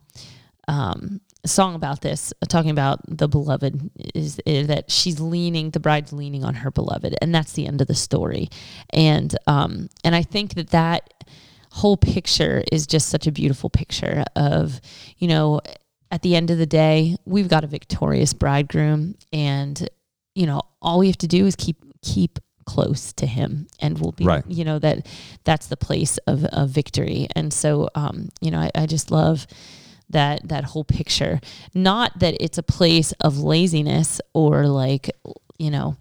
um 0.68 1.20
a 1.42 1.48
song 1.48 1.74
about 1.74 2.00
this 2.00 2.32
uh, 2.40 2.46
talking 2.46 2.70
about 2.70 3.00
the 3.08 3.28
beloved 3.28 3.90
is, 4.14 4.40
is 4.46 4.68
that 4.68 4.90
she's 4.90 5.18
leaning 5.20 5.70
the 5.70 5.80
bride's 5.80 6.12
leaning 6.12 6.44
on 6.44 6.54
her 6.54 6.70
beloved 6.70 7.14
and 7.20 7.34
that's 7.34 7.52
the 7.54 7.66
end 7.66 7.80
of 7.80 7.86
the 7.88 7.94
story 7.94 8.48
and 8.90 9.36
um 9.48 9.88
and 10.04 10.14
i 10.14 10.22
think 10.22 10.54
that 10.54 10.70
that 10.70 11.12
whole 11.74 11.96
picture 11.96 12.62
is 12.70 12.86
just 12.86 13.08
such 13.08 13.26
a 13.26 13.32
beautiful 13.32 13.68
picture 13.68 14.22
of 14.36 14.80
you 15.18 15.26
know 15.26 15.60
at 16.12 16.22
the 16.22 16.36
end 16.36 16.50
of 16.50 16.56
the 16.58 16.66
day 16.66 17.16
we've 17.24 17.48
got 17.48 17.64
a 17.64 17.66
victorious 17.66 18.32
bridegroom 18.32 19.16
and 19.32 19.88
you 20.36 20.46
know 20.46 20.60
all 20.80 21.00
we 21.00 21.08
have 21.08 21.18
to 21.18 21.26
do 21.26 21.44
is 21.46 21.56
keep 21.56 21.76
keep 22.00 22.38
close 22.64 23.12
to 23.12 23.26
him 23.26 23.66
and 23.80 23.98
we'll 23.98 24.12
be 24.12 24.24
Right. 24.24 24.44
you 24.48 24.64
know 24.64 24.78
that 24.78 25.06
that's 25.42 25.66
the 25.66 25.76
place 25.76 26.16
of, 26.28 26.44
of 26.44 26.70
victory 26.70 27.26
and 27.34 27.52
so 27.52 27.88
um 27.96 28.28
you 28.40 28.52
know 28.52 28.60
I, 28.60 28.70
I 28.74 28.86
just 28.86 29.10
love 29.10 29.46
that 30.10 30.46
that 30.48 30.62
whole 30.64 30.84
picture 30.84 31.40
not 31.74 32.20
that 32.20 32.36
it's 32.40 32.56
a 32.56 32.62
place 32.62 33.10
of 33.20 33.38
laziness 33.38 34.20
or 34.32 34.68
like 34.68 35.10
you 35.58 35.70
know 35.72 35.96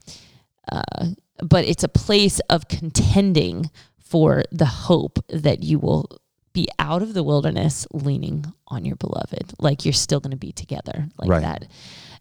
uh, 0.72 1.08
but 1.44 1.66
it's 1.66 1.84
a 1.84 1.90
place 1.90 2.40
of 2.50 2.68
contending 2.68 3.72
for 4.14 4.44
the 4.52 4.66
hope 4.88 5.18
that 5.30 5.64
you 5.64 5.78
will 5.80 6.06
be 6.54 6.68
out 6.78 7.02
of 7.02 7.14
the 7.16 7.24
wilderness 7.24 7.88
leaning 7.94 8.46
on 8.68 8.86
your 8.86 8.96
beloved 8.98 9.46
like 9.60 9.86
you're 9.86 9.94
still 10.06 10.20
going 10.20 10.32
to 10.40 10.46
be 10.48 10.52
together 10.52 10.98
like 11.18 11.30
Right. 11.30 11.42
that 11.42 11.62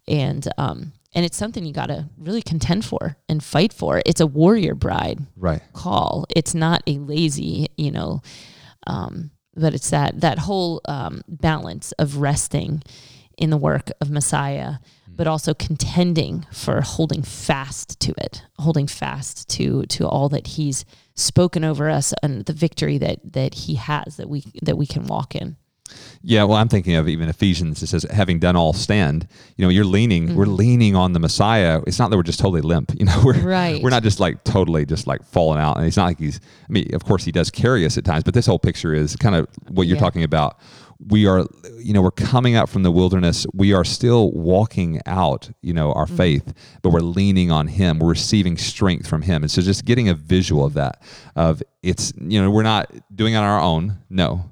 and 0.08 0.42
um 0.56 0.92
and 1.14 1.22
it's 1.26 1.37
something 1.37 1.62
you 1.66 1.75
got 1.75 1.90
to 1.94 2.08
really 2.16 2.40
contend 2.52 2.82
for 2.90 3.16
and 3.28 3.44
fight 3.44 3.72
for 3.75 4.00
it's 4.06 4.20
a 4.22 4.26
warrior 4.40 4.75
bride 4.75 5.18
Right. 5.37 5.61
call. 5.75 6.25
It's 6.34 6.54
not 6.54 6.80
a 6.87 6.94
lazy, 7.12 7.66
you 7.76 7.90
know, 7.90 8.22
um, 8.87 9.30
but 9.54 9.75
it's 9.75 9.90
that 9.90 10.20
that 10.22 10.38
whole 10.38 10.80
um, 10.87 11.20
balance 11.28 11.92
of 12.02 12.16
resting 12.16 12.82
in 13.37 13.50
the 13.50 13.58
work 13.58 13.90
of 14.00 14.08
Messiah, 14.11 14.76
but 15.06 15.26
also 15.26 15.52
contending 15.52 16.46
for 16.52 16.80
holding 16.80 17.22
fast 17.22 18.00
to 18.00 18.12
it, 18.26 18.34
holding 18.58 18.87
fast 18.87 19.49
to 19.56 19.84
to 19.96 20.08
all 20.08 20.28
that 20.30 20.46
He's 20.56 20.87
spoken 21.14 21.64
over 21.64 21.90
us 21.90 22.12
and 22.23 22.45
the 22.47 22.52
victory 22.52 22.99
that 22.99 23.21
that 23.33 23.54
He 23.54 23.75
has 23.76 24.16
that 24.16 24.28
we 24.28 24.45
that 24.62 24.76
we 24.76 24.87
can 24.87 25.07
walk 25.07 25.35
in. 25.35 25.57
Yeah, 26.23 26.45
well, 26.45 26.57
I'm 26.57 26.69
thinking 26.69 26.95
of 26.95 27.09
even 27.09 27.28
Ephesians. 27.28 27.83
It 27.83 27.88
says, 27.88 28.04
"Having 28.04 28.38
done 28.38 28.57
all, 28.57 28.73
stand." 28.73 29.26
You 29.57 29.64
know, 29.64 29.69
you're 29.69 29.85
leaning. 29.85 30.35
We're 30.35 30.45
mm-hmm. 30.45 30.54
leaning 30.54 30.97
on 30.97 31.12
the 31.12 31.19
Messiah. 31.19 31.83
It's 31.87 31.99
not 31.99 32.11
that 32.11 32.16
we're 32.16 32.23
just 32.23 32.38
totally 32.40 32.61
limp. 32.62 32.92
You 33.02 33.07
know, 33.07 33.21
we're 33.25 33.40
Right. 33.40 33.83
We're 33.83 33.90
not 33.90 34.04
just 34.04 34.21
like 34.21 34.45
totally 34.45 34.87
just 34.87 35.07
like 35.09 35.25
falling 35.25 35.59
out. 35.59 35.76
And 35.76 35.87
it's 35.87 35.97
not 35.97 36.04
like 36.04 36.19
he's. 36.19 36.40
I 36.69 36.73
mean, 36.73 36.95
of 36.95 37.04
course, 37.04 37.25
he 37.25 37.33
does 37.33 37.50
carry 37.50 37.85
us 37.85 37.99
at 37.99 38.04
times, 38.04 38.23
but 38.23 38.33
this 38.35 38.47
whole 38.47 38.61
picture 38.61 38.95
is 38.95 39.16
kind 39.16 39.35
of 39.35 39.49
what 39.69 39.87
you're 39.87 39.97
Yeah. 39.97 40.02
talking 40.02 40.23
about. 40.23 40.59
We 41.09 41.26
are, 41.26 41.47
you 41.78 41.92
know, 41.92 42.02
we're 42.02 42.11
coming 42.12 42.54
out 42.54 42.68
from 42.68 42.82
the 42.82 42.90
wilderness. 42.92 43.47
We 43.52 43.73
are 43.73 43.85
still 43.85 44.30
walking 44.32 45.00
out, 45.06 45.50
you 45.61 45.73
know, 45.73 45.92
our 45.92 46.06
faith, 46.06 46.54
but 46.82 46.90
we're 46.90 47.00
leaning 47.00 47.50
on 47.50 47.66
Him. 47.68 47.99
We're 47.99 48.11
receiving 48.11 48.56
strength 48.56 49.09
from 49.09 49.23
Him. 49.23 49.42
And 49.42 49.50
so, 49.50 49.62
just 49.62 49.85
getting 49.85 50.09
a 50.09 50.14
visual 50.14 50.64
of 50.64 50.75
that, 50.75 51.02
of 51.35 51.62
it's, 51.82 52.12
you 52.18 52.40
know, 52.40 52.50
we're 52.50 52.62
not 52.62 52.90
doing 53.14 53.35
it 53.35 53.38
on 53.38 53.44
our 53.44 53.61
own. 53.61 53.99
No, 54.09 54.44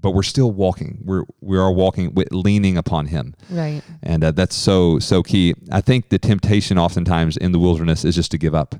but 0.00 0.12
we're 0.12 0.22
still 0.22 0.52
walking. 0.52 1.02
We're 1.04 1.24
we 1.40 1.58
are 1.58 1.72
walking, 1.72 2.14
with, 2.14 2.28
leaning 2.32 2.78
upon 2.78 3.06
Him, 3.06 3.34
Right. 3.50 3.82
and 4.02 4.24
uh, 4.24 4.30
that's 4.30 4.54
so 4.56 4.98
so 5.00 5.22
key. 5.22 5.54
I 5.72 5.80
think 5.80 6.08
the 6.08 6.18
temptation 6.18 6.78
oftentimes 6.78 7.36
in 7.36 7.52
the 7.52 7.58
wilderness 7.58 8.04
is 8.04 8.14
just 8.14 8.30
to 8.30 8.38
give 8.38 8.54
up, 8.54 8.74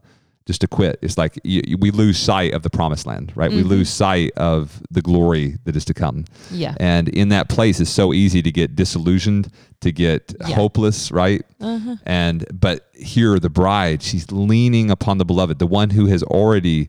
just 0.49 0.61
to 0.63 0.67
quit. 0.67 0.99
It's 1.03 1.17
like 1.17 1.39
you, 1.45 1.63
you- 1.67 1.79
we 1.79 1.91
lose 1.93 2.19
sight 2.19 2.53
of 2.55 2.63
the 2.63 2.71
promised 2.71 3.07
land, 3.07 3.33
right? 3.37 3.53
We 3.53 3.63
lose 3.63 3.89
sight 3.89 4.33
of 4.37 4.83
the 4.91 5.03
glory 5.03 5.59
that 5.65 5.77
is 5.77 5.85
to 5.85 5.95
come. 5.95 6.25
Yeah. 6.51 6.75
And 6.81 7.09
in 7.11 7.29
that 7.29 7.49
place, 7.49 7.79
it's 7.79 7.91
so 7.91 8.13
easy 8.13 8.41
to 8.43 8.51
get 8.51 8.75
disillusioned, 8.75 9.53
to 9.83 9.93
get 9.93 10.35
Yeah. 10.41 10.57
hopeless, 10.57 11.13
right? 11.13 11.43
Uh-huh. 11.61 11.97
And 12.07 12.45
but 12.53 12.89
here, 12.95 13.39
the 13.39 13.51
bride, 13.51 14.03
she's 14.03 14.33
leaning 14.33 14.91
upon 14.91 15.19
the 15.19 15.25
beloved, 15.27 15.59
the 15.61 15.67
one 15.67 15.91
who 15.91 16.07
has 16.07 16.23
already 16.25 16.89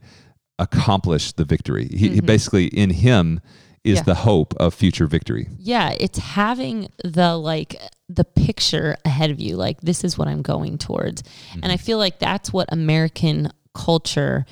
accomplished 0.57 1.37
the 1.37 1.45
victory. 1.45 1.87
He, 1.91 2.09
he 2.09 2.21
basically 2.21 2.67
in 2.67 2.89
him 2.89 3.39
is 3.39 3.41
Mm-hmm. 3.41 3.95
Yeah. 3.95 4.01
the 4.03 4.15
hope 4.15 4.53
of 4.55 4.73
future 4.73 5.07
victory. 5.07 5.47
Yeah, 5.57 5.95
it's 5.99 6.19
having 6.19 6.89
the 7.03 7.37
like 7.37 7.75
the 8.09 8.25
picture 8.25 8.97
ahead 9.05 9.29
of 9.29 9.39
you 9.39 9.55
like 9.55 9.79
this 9.81 10.03
is 10.03 10.17
what 10.17 10.27
I'm 10.27 10.41
going 10.41 10.77
towards. 10.79 11.23
And 11.61 11.71
I 11.71 11.77
feel 11.77 11.99
like 11.99 12.19
that's 12.19 12.51
what 12.51 12.67
American 12.71 13.51
culture 13.73 14.45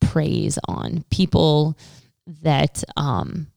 preys 0.00 0.58
on. 0.68 1.04
People 1.10 1.78
that 2.42 2.84
um 2.96 3.48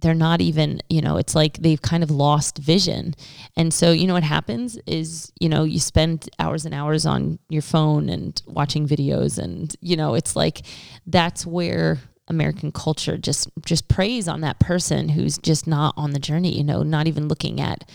they're 0.00 0.14
not 0.14 0.40
even, 0.40 0.80
you 0.88 1.00
know, 1.00 1.16
it's 1.16 1.34
like 1.34 1.58
they've 1.58 1.82
kind 1.82 2.04
of 2.04 2.10
lost 2.10 2.58
vision. 2.58 3.14
And 3.56 3.74
so, 3.74 3.90
you 3.90 4.06
know 4.06 4.14
what 4.14 4.22
happens 4.22 4.78
is, 4.86 5.32
you 5.40 5.48
know, 5.48 5.64
you 5.64 5.80
spend 5.80 6.28
hours 6.38 6.64
and 6.64 6.72
hours 6.74 7.04
on 7.04 7.40
your 7.48 7.62
phone 7.62 8.08
and 8.08 8.40
watching 8.46 8.86
videos 8.86 9.38
and, 9.38 9.74
you 9.80 9.96
know, 9.96 10.14
it's 10.14 10.36
like 10.36 10.62
that's 11.06 11.44
where 11.44 11.98
American 12.28 12.70
culture 12.70 13.16
just 13.16 13.48
just 13.64 13.88
preys 13.88 14.28
on 14.28 14.42
that 14.42 14.60
person 14.60 15.08
who's 15.08 15.38
just 15.38 15.66
not 15.66 15.94
on 15.96 16.12
the 16.12 16.20
journey, 16.20 16.56
you 16.56 16.64
know, 16.64 16.82
not 16.82 17.06
even 17.06 17.28
looking 17.28 17.60
at 17.60 17.88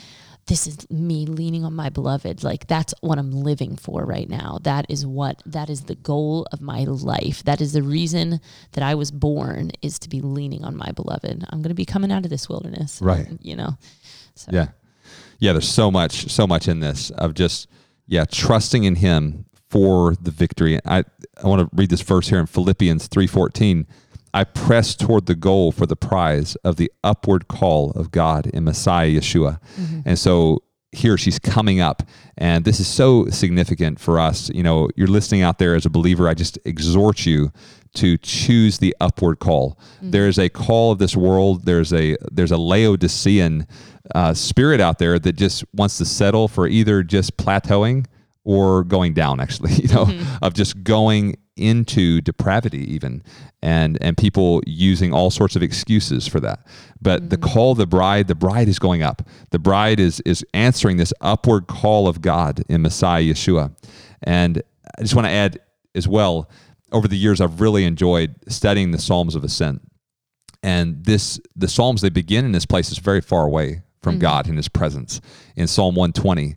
this 0.48 0.68
is 0.68 0.90
me 0.90 1.26
leaning 1.26 1.64
on 1.64 1.74
my 1.74 1.90
beloved. 1.90 2.44
Like 2.44 2.68
that's 2.68 2.94
what 3.02 3.18
I'm 3.18 3.32
living 3.32 3.76
for 3.78 4.06
right 4.06 4.30
now. 4.30 4.60
That 4.64 4.86
is 4.90 5.06
what 5.06 5.42
that 5.46 5.70
is 5.70 5.84
the 5.84 5.96
goal 5.96 6.48
of 6.52 6.62
my 6.62 6.84
life. 6.84 7.44
That 7.44 7.62
is 7.62 7.74
the 7.74 7.84
reason 7.84 8.42
that 8.74 8.84
I 8.84 8.96
was 8.96 9.12
born 9.12 9.72
is 9.82 10.00
to 10.00 10.10
be 10.10 10.22
leaning 10.22 10.64
on 10.64 10.76
my 10.76 10.92
beloved. 10.92 11.46
I'm 11.50 11.60
going 11.60 11.70
to 11.70 11.76
be 11.76 11.86
coming 11.86 12.12
out 12.12 12.26
of 12.26 12.30
this 12.30 12.50
wilderness. 12.50 13.02
Right. 13.02 13.28
You 13.42 13.56
know. 13.56 13.78
So 14.36 14.50
Yeah. 14.52 14.68
Yeah, 15.40 15.52
there's 15.52 15.68
so 15.68 15.92
much, 15.92 16.32
so 16.32 16.48
much 16.48 16.70
in 16.70 16.80
this 16.80 17.10
of 17.12 17.34
just, 17.34 17.68
yeah, 18.08 18.24
trusting 18.24 18.86
in 18.86 18.96
him 18.96 19.46
for 19.70 20.16
the 20.22 20.32
victory. 20.32 20.80
I, 20.86 21.04
I 21.44 21.48
want 21.48 21.62
to 21.62 21.76
read 21.76 21.90
this 21.90 22.02
verse 22.02 22.30
here 22.30 22.40
in 22.40 22.46
Philippians 22.46 23.10
3.14. 23.10 23.86
I 24.34 24.44
press 24.44 24.96
toward 24.96 25.26
the 25.26 25.36
goal 25.36 25.72
for 25.72 25.86
the 25.86 25.96
prize 25.96 26.56
of 26.58 26.78
the 26.78 26.92
upward 27.04 27.48
call 27.48 27.92
of 27.92 28.12
God 28.12 28.48
in 28.48 28.64
Messiah 28.64 29.10
Yeshua. 29.10 29.60
Mm-hmm. 29.76 30.00
And 30.06 30.18
so 30.18 30.64
here 30.92 31.18
she's 31.18 31.40
coming 31.40 31.80
up 31.80 32.04
and 32.38 32.66
this 32.66 32.80
is 32.80 32.88
so 32.88 33.28
significant 33.28 34.00
for 34.00 34.20
us. 34.20 34.50
You 34.50 34.64
know 34.64 34.90
you're 34.96 35.08
listening 35.08 35.42
out 35.42 35.58
there 35.58 35.76
as 35.76 35.86
a 35.86 35.90
believer 35.90 36.30
i 36.30 36.34
just 36.34 36.60
exhort 36.66 37.26
you 37.26 37.52
to 37.96 38.18
choose 38.18 38.80
the 38.80 38.96
upward 39.00 39.40
call. 39.40 39.80
Mm-hmm. 39.98 40.12
There's 40.12 40.40
a 40.40 40.50
call 40.50 40.92
of 40.92 41.00
this 41.00 41.16
world. 41.16 41.66
There's 41.66 41.94
a 41.94 42.18
there's 42.32 42.52
a 42.52 42.58
laodicean 42.58 43.68
uh, 44.14 44.34
spirit 44.34 44.82
out 44.82 45.00
there 45.00 45.20
that 45.20 45.34
just 45.34 45.64
wants 45.74 45.98
to 46.00 46.06
settle 46.06 46.48
for 46.48 46.68
either 46.68 47.04
just 47.04 47.38
plateauing 47.38 48.06
or 48.44 48.84
going 48.84 49.14
down 49.14 49.40
actually 49.40 49.72
you 49.76 49.88
know 49.88 50.06
mm-hmm. 50.06 50.44
of 50.44 50.54
just 50.54 50.84
going 50.84 51.38
into 51.56 52.20
depravity 52.22 52.92
even 52.94 53.22
and 53.62 53.98
and 54.02 54.18
people 54.18 54.62
using 54.66 55.14
all 55.14 55.30
sorts 55.30 55.56
of 55.56 55.62
excuses 55.62 56.28
for 56.28 56.40
that. 56.40 56.66
But 57.02 57.30
the 57.30 57.38
mm-hmm. 57.38 57.54
call 57.54 57.72
of 57.74 57.78
the 57.78 57.86
bride 57.86 58.28
the 58.28 58.36
bride 58.36 58.68
is 58.68 58.80
going 58.80 59.04
up. 59.04 59.28
The 59.52 59.60
bride 59.60 60.00
is 60.00 60.20
is 60.22 60.46
answering 60.54 60.98
this 60.98 61.14
upward 61.22 61.68
call 61.68 62.08
of 62.08 62.22
god 62.22 62.64
in 62.70 62.82
messiah 62.82 63.22
yeshua. 63.22 63.76
And 64.24 64.64
i 64.98 65.02
just 65.02 65.16
want 65.16 65.28
to 65.28 65.32
add 65.32 65.60
as 65.96 66.08
well 66.08 66.50
over 66.92 67.08
the 67.08 67.18
years 67.18 67.40
i've 67.40 67.62
really 67.62 67.86
enjoyed 67.86 68.36
studying 68.48 68.92
the 68.92 69.00
psalms 69.00 69.36
of 69.36 69.44
ascent. 69.44 69.82
And 70.64 71.04
this 71.06 71.40
the 71.56 71.68
psalms 71.68 72.02
they 72.02 72.10
begin 72.10 72.46
in 72.46 72.52
this 72.52 72.66
place 72.66 72.92
is 72.92 72.98
very 72.98 73.22
far 73.22 73.46
away 73.46 73.84
from 74.02 74.16
mm-hmm. 74.16 74.22
god 74.22 74.50
in 74.50 74.58
his 74.58 74.70
presence. 74.70 75.22
In 75.56 75.68
psalm 75.68 75.94
120 75.94 76.56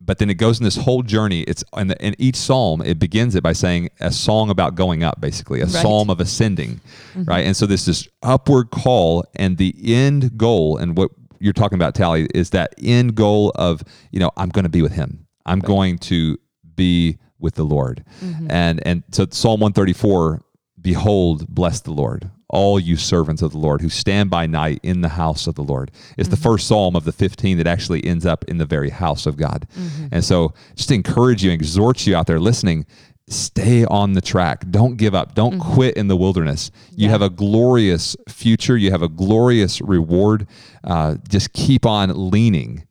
but 0.00 0.18
then 0.18 0.28
it 0.28 0.34
goes 0.34 0.58
in 0.58 0.64
this 0.64 0.76
whole 0.76 1.02
journey. 1.02 1.42
It's 1.42 1.64
in, 1.76 1.88
the, 1.88 2.04
in 2.04 2.14
each 2.18 2.36
psalm 2.36 2.82
it 2.82 2.98
begins 2.98 3.34
it 3.34 3.42
by 3.42 3.52
saying 3.52 3.90
a 4.00 4.10
song 4.10 4.50
about 4.50 4.74
going 4.74 5.02
up 5.02 5.20
basically 5.20 5.60
a 5.60 5.64
Right. 5.64 5.82
psalm 5.82 6.10
of 6.10 6.20
ascending 6.20 6.80
mm-hmm. 7.14 7.24
right? 7.24 7.44
And 7.46 7.56
so 7.56 7.66
this 7.66 7.84
this 7.86 8.08
upward 8.22 8.70
call 8.70 9.24
and 9.36 9.56
the 9.56 9.74
end 9.82 10.36
goal 10.36 10.76
and 10.76 10.96
what 10.96 11.10
you're 11.40 11.52
talking 11.52 11.76
about 11.76 11.94
tally 11.94 12.26
is 12.34 12.50
that 12.50 12.74
end 12.78 13.14
goal 13.14 13.52
of 13.54 13.82
you 14.12 14.20
know 14.20 14.30
i'm 14.36 14.48
going 14.48 14.62
to 14.64 14.70
be 14.70 14.82
with 14.82 14.92
him. 14.92 15.26
I'm 15.46 15.60
going 15.60 15.98
to 15.98 16.38
be 16.74 17.18
with 17.38 17.54
the 17.54 17.64
lord. 17.64 18.04
Mm-hmm. 18.22 18.50
And 18.50 18.86
and 18.86 19.02
so 19.12 19.26
psalm 19.30 19.60
134 19.60 20.42
behold 20.80 21.46
bless 21.48 21.80
the 21.80 21.92
lord 21.92 22.30
all 22.54 22.78
you 22.78 22.96
servants 22.96 23.42
of 23.42 23.50
the 23.52 23.58
lord 23.58 23.80
who 23.80 23.88
stand 23.88 24.30
by 24.30 24.46
night 24.46 24.78
in 24.82 25.00
the 25.00 25.08
house 25.10 25.46
of 25.46 25.56
the 25.56 25.62
lord. 25.62 25.90
It's 26.16 26.28
the 26.28 26.36
mm-hmm. 26.36 26.42
first 26.42 26.68
psalm 26.68 26.96
of 26.96 27.04
the 27.04 27.12
15 27.12 27.58
that 27.58 27.66
actually 27.66 28.04
ends 28.04 28.24
up 28.24 28.44
in 28.44 28.58
the 28.58 28.64
very 28.64 28.90
house 28.90 29.26
of 29.26 29.36
god. 29.36 29.66
Mm-hmm. 29.76 30.06
And 30.12 30.24
so 30.24 30.54
just 30.76 30.88
to 30.88 30.94
encourage 30.94 31.44
you 31.44 31.50
exhort 31.50 32.06
you 32.06 32.16
out 32.16 32.26
there 32.26 32.40
listening 32.40 32.86
stay 33.26 33.84
on 33.86 34.12
the 34.12 34.20
track. 34.20 34.64
Don't 34.70 34.96
give 34.96 35.14
up. 35.14 35.34
Don't 35.34 35.58
mm-hmm. 35.58 35.72
quit 35.72 35.96
in 35.96 36.08
the 36.08 36.16
wilderness. 36.16 36.70
You 36.94 37.06
Yeah. 37.06 37.12
have 37.12 37.22
a 37.22 37.30
glorious 37.30 38.16
future. 38.28 38.76
You 38.76 38.90
have 38.90 39.02
a 39.02 39.08
glorious 39.08 39.80
reward. 39.80 40.46
Uh, 40.82 41.16
just 41.28 41.52
keep 41.52 41.86
on 41.86 42.30
leaning. 42.30 42.84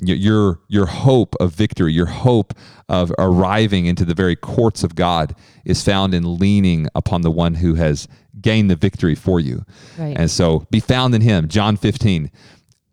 Y- 0.00 0.12
your 0.14 0.60
your 0.68 0.86
hope 0.86 1.34
of 1.40 1.54
victory 1.54 1.92
your 1.92 2.06
hope 2.06 2.52
of 2.88 3.10
arriving 3.18 3.86
into 3.86 4.04
the 4.04 4.14
very 4.14 4.36
courts 4.36 4.84
of 4.84 4.94
god 4.94 5.34
is 5.64 5.82
found 5.82 6.14
in 6.14 6.38
leaning 6.38 6.86
upon 6.94 7.22
the 7.22 7.30
one 7.30 7.54
who 7.54 7.74
has 7.74 8.06
gained 8.40 8.70
the 8.70 8.76
victory 8.76 9.14
for 9.14 9.40
you. 9.40 9.64
Right. 9.98 10.16
and 10.16 10.30
so 10.30 10.66
be 10.70 10.80
found 10.80 11.14
in 11.14 11.22
him. 11.22 11.48
John 11.48 11.76
15 11.76 12.30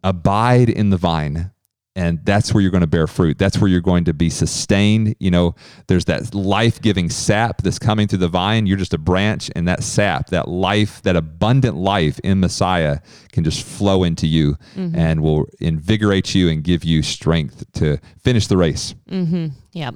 abide 0.04 0.70
in 0.70 0.90
the 0.90 0.98
vine 0.98 1.52
and 1.96 2.20
that's 2.26 2.54
where 2.54 2.62
you're 2.62 2.72
going 2.72 2.82
to 2.82 2.88
bear 2.88 3.06
fruit. 3.06 3.38
That's 3.38 3.60
where 3.60 3.70
you're 3.70 3.82
going 3.82 4.06
to 4.06 4.14
be 4.14 4.30
sustained. 4.30 5.16
You 5.20 5.32
know 5.32 5.56
there's 5.88 6.06
that 6.06 6.34
life-giving 6.34 7.10
sap 7.10 7.62
that's 7.62 7.80
coming 7.80 8.08
through 8.08 8.20
the 8.20 8.28
vine. 8.28 8.66
You're 8.66 8.78
just 8.78 8.94
a 8.94 8.98
branch 8.98 9.52
and 9.56 9.68
that 9.68 9.84
sap. 9.84 10.28
That 10.30 10.48
life 10.48 11.02
that 11.04 11.16
abundant 11.16 11.76
life 11.78 12.20
in 12.24 12.40
messiah 12.40 13.00
can 13.32 13.44
just 13.44 13.64
flow 13.64 14.04
into 14.04 14.28
you 14.28 14.58
and 14.76 15.22
will 15.22 15.46
invigorate 15.60 16.34
you 16.34 16.50
and 16.50 16.64
give 16.64 16.84
you 16.84 17.04
strength 17.04 17.64
to 17.74 18.00
finish 18.22 18.48
the 18.48 18.58
race. 18.58 18.96
Mm-hmm. 19.10 19.48
yeah. 19.74 19.92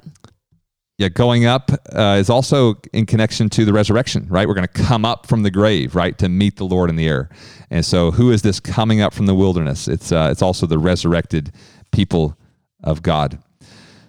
Yeah, 0.98 1.08
going 1.08 1.46
up 1.46 1.70
uh, 1.94 2.16
is 2.18 2.28
also 2.28 2.74
in 2.92 3.06
connection 3.06 3.48
to 3.50 3.64
the 3.64 3.72
resurrection, 3.72 4.26
right? 4.28 4.46
We're 4.48 4.54
going 4.54 4.66
to 4.66 4.82
come 4.82 5.04
up 5.04 5.26
from 5.26 5.44
the 5.44 5.50
grave, 5.50 5.94
right, 5.94 6.18
to 6.18 6.28
meet 6.28 6.56
the 6.56 6.64
Lord 6.64 6.90
in 6.90 6.96
the 6.96 7.06
air. 7.06 7.30
And 7.70 7.84
so, 7.84 8.10
who 8.10 8.32
is 8.32 8.42
this 8.42 8.58
coming 8.58 9.00
up 9.00 9.14
from 9.14 9.26
the 9.26 9.34
wilderness? 9.34 9.86
It's 9.86 10.10
uh, 10.10 10.28
it's 10.32 10.42
also 10.42 10.66
the 10.66 10.78
resurrected 10.78 11.52
people 11.92 12.36
of 12.82 13.02
God. 13.02 13.38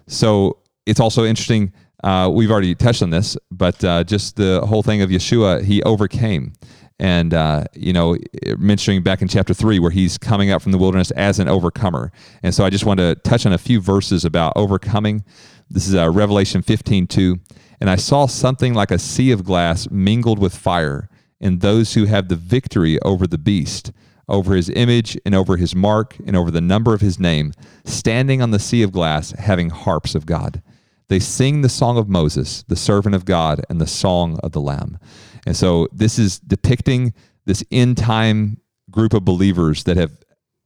So 0.06 0.58
it's 0.86 1.00
also 1.00 1.24
interesting. 1.24 1.72
Uh, 2.02 2.30
we've 2.32 2.50
already 2.50 2.74
touched 2.74 3.02
on 3.02 3.10
this, 3.10 3.36
but 3.50 3.82
uh, 3.84 4.02
just 4.04 4.36
the 4.36 4.60
whole 4.66 4.82
thing 4.82 5.02
of 5.02 5.10
Yeshua, 5.10 5.62
he 5.62 5.82
overcame. 5.82 6.52
And, 7.00 7.32
uh, 7.32 7.64
you 7.74 7.92
know, 7.94 8.18
mentioning 8.58 9.02
back 9.02 9.22
in 9.22 9.28
chapter 9.28 9.54
three, 9.54 9.78
where 9.78 9.90
he's 9.90 10.18
coming 10.18 10.50
out 10.50 10.60
from 10.60 10.70
the 10.70 10.78
wilderness 10.78 11.10
as 11.12 11.38
an 11.38 11.48
overcomer. 11.48 12.12
And 12.42 12.54
so 12.54 12.64
I 12.64 12.70
just 12.70 12.84
want 12.84 12.98
to 13.00 13.14
touch 13.16 13.46
on 13.46 13.52
a 13.52 13.58
few 13.58 13.80
verses 13.80 14.24
about 14.24 14.52
overcoming. 14.54 15.24
This 15.70 15.88
is 15.88 15.94
uh, 15.94 16.10
Revelation 16.10 16.60
15 16.60 17.06
2. 17.06 17.36
And 17.80 17.88
I 17.88 17.96
saw 17.96 18.26
something 18.26 18.74
like 18.74 18.90
a 18.90 18.98
sea 18.98 19.30
of 19.30 19.44
glass 19.44 19.90
mingled 19.90 20.38
with 20.38 20.54
fire, 20.54 21.08
and 21.40 21.62
those 21.62 21.94
who 21.94 22.04
have 22.04 22.28
the 22.28 22.36
victory 22.36 23.00
over 23.00 23.26
the 23.26 23.38
beast 23.38 23.92
over 24.30 24.54
his 24.54 24.70
image 24.70 25.18
and 25.26 25.34
over 25.34 25.56
his 25.56 25.74
mark 25.74 26.16
and 26.24 26.36
over 26.36 26.50
the 26.52 26.60
number 26.60 26.94
of 26.94 27.00
his 27.00 27.18
name, 27.18 27.52
standing 27.84 28.40
on 28.40 28.52
the 28.52 28.60
sea 28.60 28.82
of 28.82 28.92
glass, 28.92 29.32
having 29.32 29.70
harps 29.70 30.14
of 30.14 30.24
God. 30.24 30.62
They 31.08 31.18
sing 31.18 31.62
the 31.62 31.68
song 31.68 31.98
of 31.98 32.08
Moses, 32.08 32.62
the 32.68 32.76
servant 32.76 33.16
of 33.16 33.24
God, 33.24 33.64
and 33.68 33.80
the 33.80 33.86
song 33.88 34.38
of 34.44 34.52
the 34.52 34.60
Lamb. 34.60 34.98
And 35.46 35.56
so 35.56 35.88
this 35.92 36.18
is 36.18 36.38
depicting 36.38 37.14
this 37.46 37.64
end 37.70 37.96
time 37.98 38.60
group 38.90 39.14
of 39.14 39.24
believers 39.24 39.84
that 39.84 39.96
have 39.96 40.12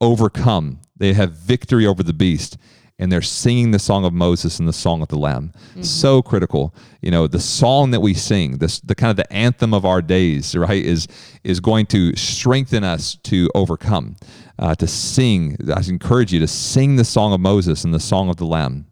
overcome, 0.01 0.79
they 0.95 1.13
have 1.13 1.31
victory 1.31 1.85
over 1.85 2.03
the 2.03 2.13
beast 2.13 2.57
and 2.97 3.11
they're 3.11 3.21
singing 3.21 3.71
the 3.71 3.79
song 3.79 4.05
of 4.05 4.13
Moses 4.13 4.59
and 4.59 4.67
the 4.67 4.73
song 4.73 5.01
of 5.01 5.09
the 5.09 5.17
Lamb. 5.17 5.51
So 5.81 6.21
critical. 6.21 6.73
You 7.01 7.11
know, 7.11 7.27
the 7.27 7.41
song 7.41 7.91
that 7.91 7.99
we 7.99 8.13
sing, 8.13 8.59
this 8.59 8.79
the 8.79 8.95
kind 8.95 9.11
of 9.11 9.17
the 9.17 9.31
anthem 9.33 9.73
of 9.73 9.85
our 9.85 10.01
days, 10.01 10.55
right, 10.55 10.83
is 10.83 11.07
is 11.43 11.59
going 11.59 11.87
to 11.87 12.15
strengthen 12.15 12.83
us 12.83 13.15
to 13.23 13.49
overcome, 13.53 14.15
uh, 14.59 14.75
to 14.75 14.87
sing. 14.87 15.57
I 15.73 15.81
encourage 15.87 16.31
you 16.31 16.39
to 16.39 16.47
sing 16.47 16.95
the 16.95 17.03
song 17.03 17.33
of 17.33 17.41
Moses 17.41 17.83
and 17.83 17.93
the 17.93 17.99
song 17.99 18.29
of 18.29 18.37
the 18.37 18.45
Lamb. 18.45 18.85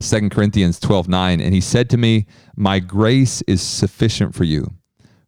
Second 0.00 0.30
Corinthians 0.30 0.78
12, 0.80 1.08
9. 1.08 1.40
And 1.40 1.54
he 1.54 1.60
said 1.60 1.90
to 1.90 1.96
me, 1.96 2.26
My 2.56 2.78
grace 2.78 3.42
is 3.42 3.60
sufficient 3.60 4.34
for 4.34 4.44
you, 4.44 4.74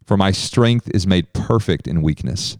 for 0.04 0.16
my 0.16 0.30
strength 0.30 0.88
is 0.94 1.06
made 1.06 1.33
perfect 1.33 1.87
in 1.87 2.02
weakness. 2.02 2.56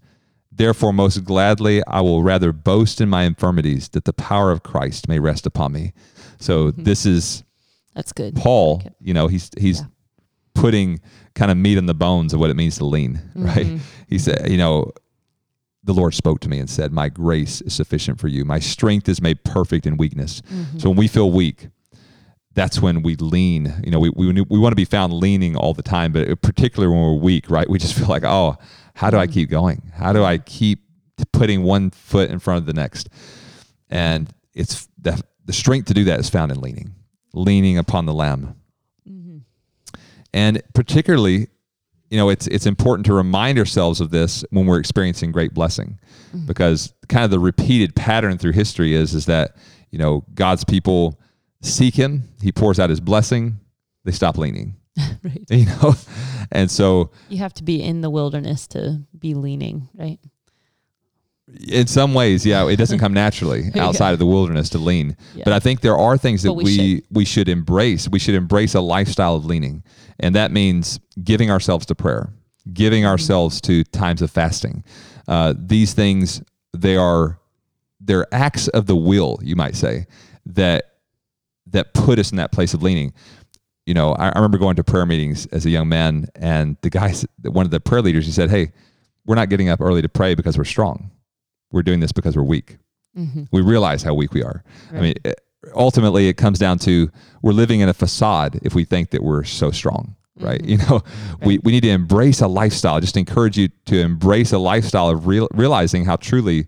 Therefore, 0.53 0.93
most 0.93 1.25
gladly, 1.25 1.83
I 1.87 2.01
will 2.01 2.23
rather 2.23 2.53
boast 2.53 3.01
in 3.01 3.09
my 3.09 3.23
infirmities, 3.23 3.89
that 3.91 4.05
the 4.05 4.13
power 4.13 4.51
of 4.51 4.63
Christ 4.63 5.09
may 5.09 5.19
rest 5.19 5.47
upon 5.47 5.73
me. 5.73 5.93
So 6.39 6.67
mm-hmm. 6.67 6.83
this 6.83 7.07
is 7.07 7.45
That's 7.95 8.13
good. 8.13 8.35
Paul. 8.37 8.83
You 9.01 9.15
know, 9.15 9.29
he's 9.29 9.51
he's 9.59 9.81
Yeah. 9.81 9.87
putting 10.55 11.01
kind 11.35 11.51
of 11.51 11.57
meat 11.57 11.79
on 11.79 11.87
the 11.87 11.95
bones 11.95 12.35
of 12.35 12.41
what 12.41 12.51
it 12.51 12.57
means 12.57 12.77
to 12.79 12.85
lean. 12.85 13.21
Right? 13.35 13.67
Mm-hmm. 13.67 13.79
He 14.09 14.19
said, 14.19 14.51
you 14.51 14.59
know, 14.59 14.91
the 15.85 15.95
Lord 15.95 16.15
spoke 16.15 16.41
to 16.41 16.49
me 16.49 16.59
and 16.59 16.69
said, 16.69 16.93
"My 16.93 17.09
grace 17.09 17.63
is 17.63 17.73
sufficient 17.73 18.21
for 18.21 18.29
you. 18.29 18.45
My 18.45 18.59
strength 18.59 19.09
is 19.09 19.23
made 19.23 19.45
perfect 19.45 19.87
in 19.87 19.97
weakness." 19.97 20.43
Mm-hmm. 20.43 20.79
So 20.79 20.91
when 20.91 20.99
we 20.99 21.09
feel 21.09 21.31
weak, 21.31 21.69
that's 22.55 22.81
when 22.81 23.03
we 23.03 23.17
lean. 23.17 23.81
You 23.85 23.91
know, 23.91 24.01
we, 24.01 24.11
we, 24.11 24.33
we 24.33 24.59
want 24.59 24.73
to 24.73 24.77
be 24.77 24.85
found 24.85 25.13
leaning 25.13 25.57
all 25.57 25.75
the 25.75 25.83
time, 25.83 26.13
but 26.13 26.29
uh, 26.29 26.35
particularly 26.37 26.93
when 26.93 27.03
we're 27.03 27.21
weak, 27.21 27.51
right? 27.51 27.69
We 27.69 27.79
just 27.79 27.95
feel 27.99 28.09
like, 28.09 28.25
oh, 28.25 28.57
how 28.95 29.11
do 29.11 29.17
I 29.17 29.27
mm-hmm. 29.27 29.35
keep 29.35 29.51
going? 29.51 29.93
How 29.95 30.13
do 30.13 30.25
I 30.25 30.39
keep 30.39 30.85
putting 31.33 31.63
one 31.63 31.91
foot 31.91 32.31
in 32.31 32.39
front 32.39 32.59
of 32.59 32.67
the 32.67 32.73
next? 32.73 33.09
And 33.89 34.33
it's 34.55 34.89
the, 34.99 35.23
the 35.45 35.53
strength 35.53 35.87
to 35.87 35.95
do 35.95 36.05
that 36.05 36.21
is 36.21 36.29
found 36.29 36.53
in 36.53 36.61
leaning, 36.61 36.95
leaning 37.33 37.79
upon 37.79 38.07
the 38.07 38.15
Lamb. 38.15 38.57
Mm-hmm. 39.09 39.39
And 40.33 40.63
particularly, 40.75 41.49
you 42.11 42.17
know, 42.17 42.29
it's 42.29 42.49
it's 42.49 42.67
important 42.67 43.07
to 43.07 43.13
remind 43.13 43.59
ourselves 43.59 44.01
of 44.01 44.11
this 44.11 44.45
when 44.51 44.67
we're 44.67 44.81
experiencing 44.81 45.31
great 45.31 45.55
blessing, 45.55 46.01
mm-hmm. 46.35 46.47
because 46.47 46.93
kind 47.09 47.25
of 47.25 47.31
the 47.31 47.39
repeated 47.39 47.95
pattern 47.95 48.37
through 48.37 48.53
history 48.53 48.95
is 48.95 49.15
is 49.15 49.27
that 49.27 49.57
you 49.93 49.99
know 49.99 50.25
God's 50.35 50.65
people 50.65 51.20
seek 51.63 51.95
Him, 51.95 52.25
He 52.43 52.53
pours 52.53 52.79
out 52.81 52.91
His 52.91 53.01
blessing, 53.01 53.59
they 54.05 54.13
stop 54.13 54.39
leaning, 54.39 54.77
right. 55.23 55.43
you 55.51 55.67
know, 55.67 55.95
and 56.53 56.71
so 56.71 57.11
You 57.29 57.39
have 57.39 57.55
to 57.55 57.63
be 57.65 57.83
in 57.83 58.01
the 58.01 58.11
wilderness 58.11 58.67
to 58.69 59.01
be 59.19 59.35
leaning, 59.35 59.89
right? 59.95 60.19
in 61.69 61.87
some 61.89 62.15
ways, 62.15 62.47
yeah, 62.47 62.69
it 62.69 62.77
doesn't 62.77 63.01
come 63.01 63.13
naturally 63.27 63.71
Yeah. 63.75 63.85
outside 63.87 64.13
of 64.13 64.19
the 64.21 64.27
wilderness 64.27 64.69
to 64.71 64.79
lean. 64.79 65.17
Yeah. 65.35 65.43
But 65.45 65.53
I 65.53 65.59
think 65.59 65.81
there 65.81 65.97
are 65.99 66.17
things 66.17 66.43
that 66.45 66.51
But 66.51 66.55
we 66.59 66.65
we 66.79 67.03
we 67.11 67.25
should 67.25 67.49
embrace. 67.49 68.09
We 68.09 68.21
should 68.21 68.37
embrace 68.37 68.75
a 68.77 68.81
lifestyle 68.81 69.35
of 69.35 69.45
leaning, 69.45 69.83
and 70.21 70.35
that 70.37 70.53
means 70.53 71.01
giving 71.25 71.51
ourselves 71.51 71.87
to 71.87 71.95
prayer, 71.97 72.33
giving 72.73 73.03
Mm-hmm. 73.03 73.11
ourselves 73.11 73.61
to 73.63 73.83
times 73.85 74.23
of 74.23 74.31
fasting. 74.31 74.85
Uh, 75.27 75.55
these 75.59 75.93
things 75.93 76.41
they 76.77 76.97
are 76.97 77.39
they're 78.01 78.27
acts 78.33 78.69
of 78.69 78.87
the 78.87 78.97
will, 78.97 79.39
you 79.43 79.57
might 79.57 79.75
say, 79.75 80.07
that 80.47 80.90
that 81.73 81.95
put 81.95 82.19
us 82.19 82.31
in 82.31 82.37
that 82.37 82.53
place 82.53 82.75
of 82.75 82.83
leaning. 82.83 83.13
You 83.87 83.95
know, 83.95 84.13
I, 84.13 84.29
I 84.29 84.33
remember 84.37 84.59
going 84.59 84.77
to 84.77 84.85
prayer 84.85 85.07
meetings 85.07 85.47
as 85.47 85.67
a 85.67 85.71
young 85.71 85.89
man, 85.89 86.29
and 86.35 86.77
the 86.83 86.91
guys, 86.91 87.27
one 87.43 87.65
of 87.65 87.71
the 87.71 87.81
prayer 87.81 88.03
leaders, 88.03 88.27
he 88.27 88.33
said, 88.33 88.51
"Hey, 88.51 88.73
we're 89.27 89.35
not 89.35 89.49
getting 89.49 89.69
up 89.69 89.81
early 89.81 90.03
to 90.03 90.09
pray 90.09 90.35
because 90.35 90.57
we're 90.59 90.65
strong. 90.65 91.11
We're 91.73 91.83
doing 91.83 92.01
this 92.01 92.13
because 92.13 92.37
we're 92.37 92.43
weak. 92.43 92.79
Mm-hmm. 93.17 93.45
We 93.53 93.63
realize 93.63 94.03
how 94.03 94.15
weak 94.15 94.33
we 94.33 94.43
are. 94.43 94.63
I 94.93 95.01
mean, 95.01 95.15
it- 95.25 95.41
ultimately, 95.75 96.29
it 96.29 96.35
comes 96.35 96.59
down 96.59 96.79
to 96.81 97.11
we're 97.43 97.53
living 97.53 97.81
in 97.81 97.89
a 97.89 97.95
facade 97.95 98.59
if 98.63 98.75
we 98.75 98.85
think 98.85 99.11
that 99.11 99.23
we're 99.23 99.45
so 99.45 99.71
strong." 99.71 100.17
Right. 100.39 100.63
Mm-hmm. 100.63 100.71
You 100.71 100.77
know, 100.79 101.03
we, 101.43 101.59
we 101.59 101.73
need 101.73 101.83
to 101.83 101.91
embrace 101.91 102.41
a 102.41 102.49
lifestyle. 102.49 103.01
Just 103.01 103.17
encourage 103.17 103.59
you 103.59 103.69
to 103.87 104.01
embrace 104.01 104.53
a 104.53 104.59
lifestyle 104.59 105.09
of 105.09 105.27
real, 105.27 105.49
realizing 105.53 106.05
how 106.05 106.17
truly 106.17 106.67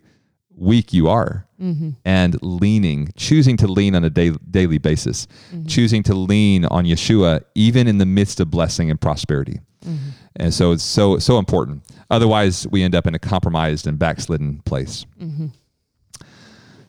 weak 0.57 0.93
you 0.93 1.09
are 1.09 1.47
mm-hmm. 1.61 1.91
and 2.05 2.41
leaning, 2.43 3.13
choosing 3.17 3.57
to 3.59 3.67
lean 3.67 3.95
on 3.95 4.05
a 4.05 4.11
da- 4.11 4.37
daily 4.51 4.79
basis, 4.79 5.27
mm-hmm. 5.53 5.67
choosing 5.67 6.03
to 6.05 6.15
lean 6.15 6.65
on 6.67 6.85
Yeshua 6.85 7.43
even 7.55 7.87
in 7.89 7.99
the 7.99 8.07
midst 8.07 8.41
of 8.41 8.51
blessing 8.51 8.91
and 8.91 9.01
prosperity. 9.01 9.61
Mm-hmm. 9.85 10.11
And 10.37 10.55
so 10.55 10.73
it's 10.73 10.83
so 10.85 11.19
so 11.19 11.39
important. 11.39 11.83
Otherwise, 12.11 12.67
we 12.69 12.83
end 12.83 12.95
up 12.95 13.07
in 13.07 13.15
a 13.15 13.19
compromised 13.19 13.87
and 13.87 13.99
backslidden 13.99 14.61
place. 14.65 15.05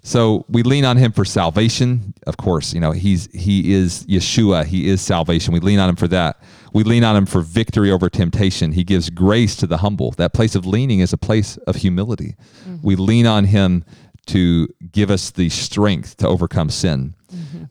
So 0.05 0.45
we 0.49 0.63
lean 0.63 0.83
on 0.83 0.97
him 0.97 1.13
for 1.13 1.23
salvation. 1.23 2.13
Of 2.27 2.35
course, 2.35 2.73
you 2.73 2.81
know, 2.81 2.91
he's 2.91 3.29
he 3.33 3.73
is 3.73 4.05
Yeshua, 4.05 4.65
he 4.65 4.89
is 4.89 5.01
salvation. 5.01 5.53
We 5.53 5.61
lean 5.61 5.79
on 5.79 5.89
him 5.89 5.95
for 5.95 6.09
that. 6.09 6.41
We 6.73 6.83
lean 6.83 7.03
on 7.05 7.15
him 7.15 7.25
for 7.25 7.39
victory 7.41 7.89
over 7.89 8.09
temptation. 8.09 8.73
He 8.73 8.83
gives 8.83 9.09
grace 9.09 9.55
to 9.57 9.67
the 9.67 9.77
humble. 9.77 10.11
That 10.11 10.33
place 10.33 10.55
of 10.55 10.65
leaning 10.65 10.99
is 10.99 11.13
a 11.13 11.17
place 11.17 11.55
of 11.67 11.77
humility. 11.77 12.35
We 12.81 12.95
lean 12.97 13.25
on 13.25 13.45
him 13.45 13.85
to 14.27 14.67
give 14.91 15.09
us 15.09 15.31
the 15.31 15.49
strength 15.49 16.17
to 16.17 16.27
overcome 16.27 16.69
sin. 16.69 17.15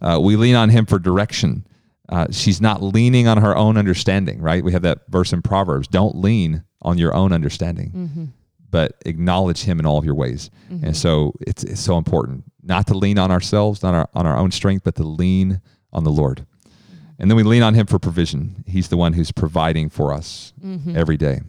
Uh, 0.01 0.19
we 0.23 0.37
lean 0.37 0.55
on 0.55 0.71
him 0.71 0.87
for 0.87 0.99
direction. 0.99 1.67
Uh, 2.09 2.27
she's 2.31 2.61
not 2.61 2.83
leaning 2.83 3.27
on 3.29 3.39
her 3.39 3.57
own 3.57 3.77
understanding, 3.77 4.41
right? 4.41 4.63
We 4.65 4.73
have 4.73 4.83
that 4.83 5.01
verse 5.09 5.33
in 5.33 5.43
Proverbs 5.43 5.89
don't 5.89 6.17
lean 6.17 6.65
on 6.83 6.99
your 6.99 7.15
own 7.15 7.33
understanding 7.33 8.33
but 8.73 8.97
acknowledge 9.07 9.63
him 9.63 9.79
in 9.79 9.87
all 9.87 9.99
of 9.99 10.05
your 10.05 10.17
ways. 10.17 10.51
And 10.69 10.81
mm-hmm. 10.81 10.93
so 10.95 11.35
it's, 11.43 11.63
it's 11.63 11.81
so 11.81 11.97
important 11.99 12.43
not 12.65 12.89
to 12.89 12.95
lean 12.95 13.19
on 13.19 13.31
ourselves, 13.31 13.83
not 13.83 13.95
our, 13.95 14.09
on 14.15 14.27
our 14.27 14.37
own 14.37 14.51
strength, 14.51 14.83
but 14.83 14.97
to 14.97 15.05
lean 15.05 15.61
on 15.93 16.03
the 16.03 16.11
Lord. 16.11 16.39
Mm-hmm. 16.39 16.97
And 17.21 17.31
then 17.31 17.37
we 17.37 17.45
lean 17.45 17.63
on 17.63 17.75
him 17.75 17.87
for 17.87 18.01
provision. 18.01 18.65
He's 18.67 18.89
the 18.89 18.97
one 18.97 19.13
who's 19.13 19.31
providing 19.31 19.91
for 19.91 20.13
us 20.13 20.55
mm-hmm. 20.65 20.97
every 20.97 21.19
day. 21.19 21.43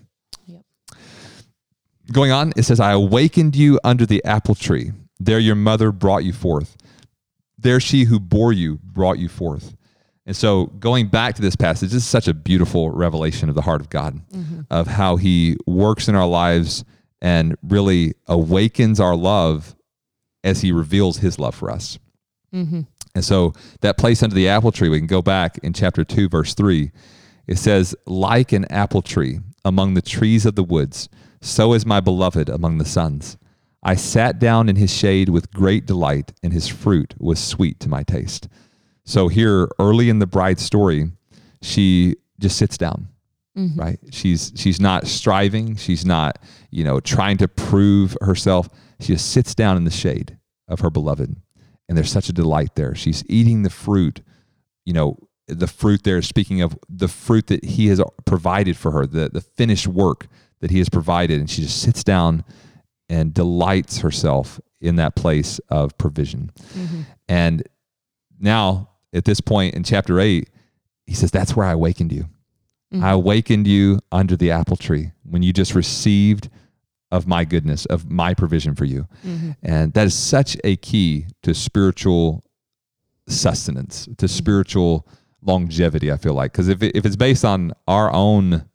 Yep. 0.45 0.61
Going 2.11 2.31
on, 2.31 2.51
it 2.57 2.63
says, 2.63 2.79
I 2.79 2.91
awakened 2.91 3.55
you 3.55 3.79
under 3.83 4.05
the 4.05 4.23
apple 4.25 4.53
tree. 4.53 4.91
There 5.19 5.39
your 5.39 5.55
mother 5.55 5.91
brought 5.91 6.25
you 6.25 6.33
forth. 6.33 6.75
There 7.57 7.79
she 7.79 8.03
who 8.03 8.19
bore 8.19 8.51
you 8.51 8.79
brought 8.83 9.17
you 9.17 9.29
forth. 9.29 9.75
And 10.25 10.35
so 10.35 10.65
going 10.65 11.07
back 11.07 11.35
to 11.35 11.41
this 11.41 11.55
passage, 11.55 11.91
this 11.91 12.03
is 12.03 12.09
such 12.09 12.27
a 12.27 12.33
beautiful 12.33 12.91
revelation 12.91 13.47
of 13.47 13.55
the 13.55 13.61
heart 13.61 13.81
of 13.81 13.89
God, 13.89 14.21
of 14.69 14.87
how 14.87 15.15
he 15.17 15.57
works 15.65 16.07
in 16.07 16.15
our 16.15 16.27
lives 16.27 16.83
and 17.23 17.55
really 17.63 18.13
awakens 18.27 18.99
our 18.99 19.15
love 19.15 19.75
as 20.43 20.61
he 20.61 20.73
reveals 20.73 21.17
his 21.17 21.39
love 21.39 21.55
for 21.55 21.71
us. 21.71 21.97
Mm-hmm. 22.53 22.81
And 23.15 23.25
so 23.25 23.53
that 23.79 23.97
place 23.97 24.21
under 24.21 24.35
the 24.35 24.49
apple 24.49 24.73
tree, 24.73 24.89
we 24.89 24.99
can 24.99 25.07
go 25.07 25.21
back 25.21 25.57
in 25.59 25.71
chapter 25.71 26.03
2, 26.03 26.27
verse 26.27 26.53
3. 26.53 26.91
It 27.47 27.57
says, 27.57 27.95
Like 28.05 28.51
an 28.51 28.65
apple 28.65 29.01
tree 29.01 29.39
among 29.63 29.93
the 29.93 30.01
trees 30.01 30.45
of 30.45 30.55
the 30.55 30.63
woods, 30.63 31.07
so 31.41 31.73
is 31.73 31.85
my 31.85 32.01
beloved 32.01 32.49
among 32.49 32.77
the 32.77 32.85
sons. 32.85 33.37
I 33.81 33.95
sat 33.95 34.37
down 34.37 34.67
in 34.67 34.75
his 34.75 34.93
shade 34.93 35.29
with 35.29 35.51
great 35.51 35.85
delight, 35.85 36.33
and 36.43 36.51
his 36.51 36.67
fruit 36.67 37.15
was 37.19 37.39
sweet 37.39 37.79
to 37.81 37.89
my 37.89 38.03
taste. 38.03 38.49
So 39.05 39.29
here, 39.29 39.69
early 39.79 40.09
in 40.09 40.19
the 40.19 40.27
bride's 40.27 40.63
story, 40.63 41.11
she 41.61 42.15
just 42.39 42.57
sits 42.57 42.77
down 42.77 43.07
Mm-hmm. 43.57 43.79
right? 43.79 43.99
She's 44.11 44.51
she's 44.55 44.79
not 44.79 45.05
striving. 45.07 45.75
She's 45.75 46.05
not 46.05 46.39
you 46.71 46.83
know 46.83 46.99
trying 46.99 47.37
to 47.37 47.47
prove 47.47 48.17
herself. 48.21 48.69
She 48.99 49.13
just 49.13 49.31
sits 49.31 49.53
down 49.53 49.77
in 49.77 49.83
the 49.83 49.91
shade 49.91 50.37
of 50.67 50.79
her 50.79 50.89
beloved 50.89 51.35
and 51.87 51.97
there's 51.97 52.11
such 52.11 52.29
a 52.29 52.33
delight 52.33 52.75
there. 52.75 52.95
She's 52.95 53.23
eating 53.27 53.63
the 53.63 53.69
fruit 53.69 54.21
you 54.85 54.93
know 54.93 55.17
the 55.47 55.67
fruit 55.67 56.03
there 56.03 56.21
speaking 56.21 56.61
of 56.61 56.77
the 56.89 57.07
fruit 57.07 57.47
that 57.47 57.63
he 57.63 57.87
has 57.87 58.01
provided 58.25 58.77
for 58.77 58.91
her 58.91 59.05
the 59.05 59.29
the 59.29 59.41
finished 59.41 59.87
work 59.87 60.27
that 60.61 60.71
he 60.71 60.77
has 60.77 60.89
provided 60.89 61.39
and 61.39 61.49
she 61.49 61.61
just 61.61 61.81
sits 61.81 62.03
down 62.03 62.43
and 63.09 63.33
delights 63.33 63.99
herself 63.99 64.59
in 64.79 64.95
that 64.95 65.15
place 65.15 65.59
of 65.69 65.97
provision. 65.97 66.51
Mm-hmm. 66.73 67.01
And 67.27 67.63
now 68.39 68.89
at 69.13 69.25
this 69.25 69.41
point 69.41 69.75
in 69.75 69.83
chapter 69.83 70.19
8 70.19 70.49
he 71.05 71.13
says 71.13 71.31
that's 71.31 71.55
where 71.55 71.67
i 71.67 71.71
awakened 71.73 72.11
you 72.11 72.27
I 72.93 72.97
mm-hmm. 72.97 73.05
awakened 73.05 73.67
you 73.67 73.99
under 74.11 74.35
the 74.35 74.51
apple 74.51 74.77
tree 74.77 75.13
when 75.23 75.41
you 75.41 75.51
just 75.51 75.73
received 75.73 76.49
of 77.11 77.27
my 77.27 77.43
goodness, 77.43 77.85
of 77.87 78.09
my 78.09 78.33
provision 78.33 78.75
for 78.75 78.85
you. 78.85 79.07
Mm-hmm. 79.25 79.51
And 79.63 79.93
that 79.93 80.07
is 80.07 80.13
such 80.13 80.57
a 80.63 80.75
key 80.77 81.27
to 81.43 81.53
spiritual 81.53 82.43
sustenance, 83.27 84.05
to 84.05 84.11
mm-hmm. 84.11 84.25
spiritual 84.27 85.07
longevity, 85.41 86.11
I 86.11 86.17
feel 86.17 86.33
like. 86.33 86.51
Because 86.51 86.69
if, 86.69 86.81
it, 86.83 86.95
if 86.95 87.05
it's 87.05 87.15
based 87.15 87.45
on 87.45 87.73
our 87.87 88.11
own, 88.13 88.65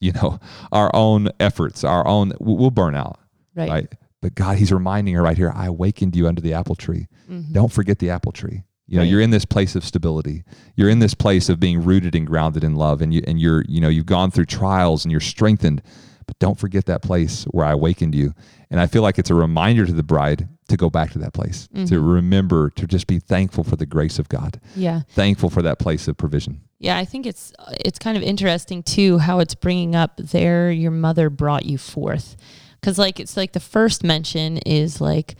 you 0.00 0.12
know, 0.12 0.40
our 0.72 0.90
own 0.94 1.30
efforts, 1.40 1.84
our 1.84 2.06
own, 2.06 2.32
we- 2.40 2.54
we'll 2.54 2.70
burn 2.70 2.94
out. 2.94 3.18
Right. 3.54 3.88
But 4.20 4.34
God, 4.36 4.58
He's 4.58 4.72
reminding 4.72 5.14
her 5.14 5.22
right 5.22 5.36
here, 5.36 5.52
I 5.54 5.66
awakened 5.66 6.14
you 6.14 6.28
under 6.28 6.40
the 6.40 6.54
apple 6.54 6.76
tree. 6.76 7.08
Mhm. 7.28 7.52
Don't 7.52 7.72
forget 7.72 7.98
the 7.98 8.10
apple 8.10 8.32
tree. 8.32 8.62
You 8.88 8.96
know, 8.96 9.02
Right. 9.02 9.10
you're 9.10 9.20
in 9.20 9.30
this 9.30 9.44
place 9.44 9.74
of 9.76 9.84
stability. 9.84 10.42
You're 10.76 10.90
in 10.90 10.98
this 10.98 11.14
place 11.14 11.48
of 11.48 11.58
being 11.60 11.82
rooted 11.82 12.14
and 12.14 12.26
grounded 12.26 12.64
in 12.64 12.74
love, 12.74 13.00
and 13.00 13.14
you 13.14 13.22
and 13.26 13.40
you're, 13.40 13.64
you 13.68 13.80
know, 13.80 13.88
you've 13.88 14.06
gone 14.06 14.30
through 14.30 14.46
trials 14.46 15.04
and 15.04 15.12
you're 15.12 15.20
strengthened. 15.20 15.82
But 16.26 16.38
don't 16.38 16.58
forget 16.58 16.86
that 16.86 17.02
place 17.02 17.44
where 17.50 17.64
I 17.66 17.72
awakened 17.72 18.14
you. 18.14 18.32
And 18.70 18.80
I 18.80 18.86
feel 18.86 19.02
like 19.02 19.18
it's 19.18 19.30
a 19.30 19.34
reminder 19.34 19.86
to 19.86 19.92
the 19.92 20.02
bride 20.04 20.48
to 20.68 20.76
go 20.76 20.88
back 20.88 21.10
to 21.12 21.18
that 21.18 21.32
place, 21.32 21.68
to 21.74 21.80
Mm-hmm. 21.80 22.04
remember 22.04 22.70
to 22.70 22.86
just 22.86 23.06
be 23.06 23.18
thankful 23.18 23.64
for 23.64 23.76
the 23.76 23.86
grace 23.86 24.18
of 24.18 24.28
God, 24.28 24.60
Yeah. 24.76 25.02
thankful 25.10 25.50
for 25.50 25.62
that 25.62 25.78
place 25.78 26.08
of 26.08 26.16
provision. 26.16 26.60
Yeah, 26.78 26.96
I 26.96 27.04
think 27.04 27.26
it's 27.26 27.52
it's 27.84 27.98
kind 27.98 28.16
of 28.16 28.22
interesting 28.22 28.82
too 28.82 29.18
how 29.18 29.38
it's 29.40 29.54
bringing 29.54 29.94
up 29.94 30.16
there 30.16 30.70
your 30.72 30.90
mother 30.92 31.28
brought 31.30 31.66
you 31.66 31.78
forth. 31.78 32.36
Cuz 32.82 32.98
like 32.98 33.20
it's 33.20 33.36
like 33.36 33.52
the 33.52 33.60
first 33.60 34.02
mention 34.02 34.58
is 34.58 35.00
like 35.00 35.36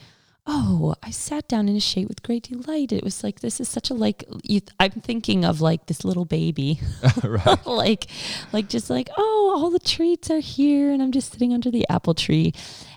oh, 0.47 0.95
I 1.03 1.11
sat 1.11 1.47
down 1.49 1.69
in 1.69 1.77
a 1.77 1.81
shade 1.81 2.09
with 2.09 2.23
great 2.23 2.45
delight. 2.45 2.93
It 2.93 3.05
was 3.05 3.23
like 3.23 3.41
this 3.41 3.61
is 3.61 3.69
such 3.69 3.91
a 3.91 3.95
like 3.95 4.25
you, 4.43 4.61
I'm 4.81 4.91
thinking 4.91 5.45
of 5.45 5.61
like 5.61 5.87
this 5.87 6.05
little 6.05 6.25
baby. 6.25 6.81
like 7.67 8.07
like 8.53 8.69
just 8.69 8.91
like 8.91 9.09
oh, 9.17 9.55
all 9.57 9.71
the 9.71 9.79
treats 9.79 10.31
are 10.31 10.41
here 10.41 10.93
and 10.93 11.03
I'm 11.03 11.13
just 11.13 11.33
sitting 11.33 11.53
under 11.53 11.71
the 11.71 11.87
apple 11.89 12.15
tree. 12.15 12.53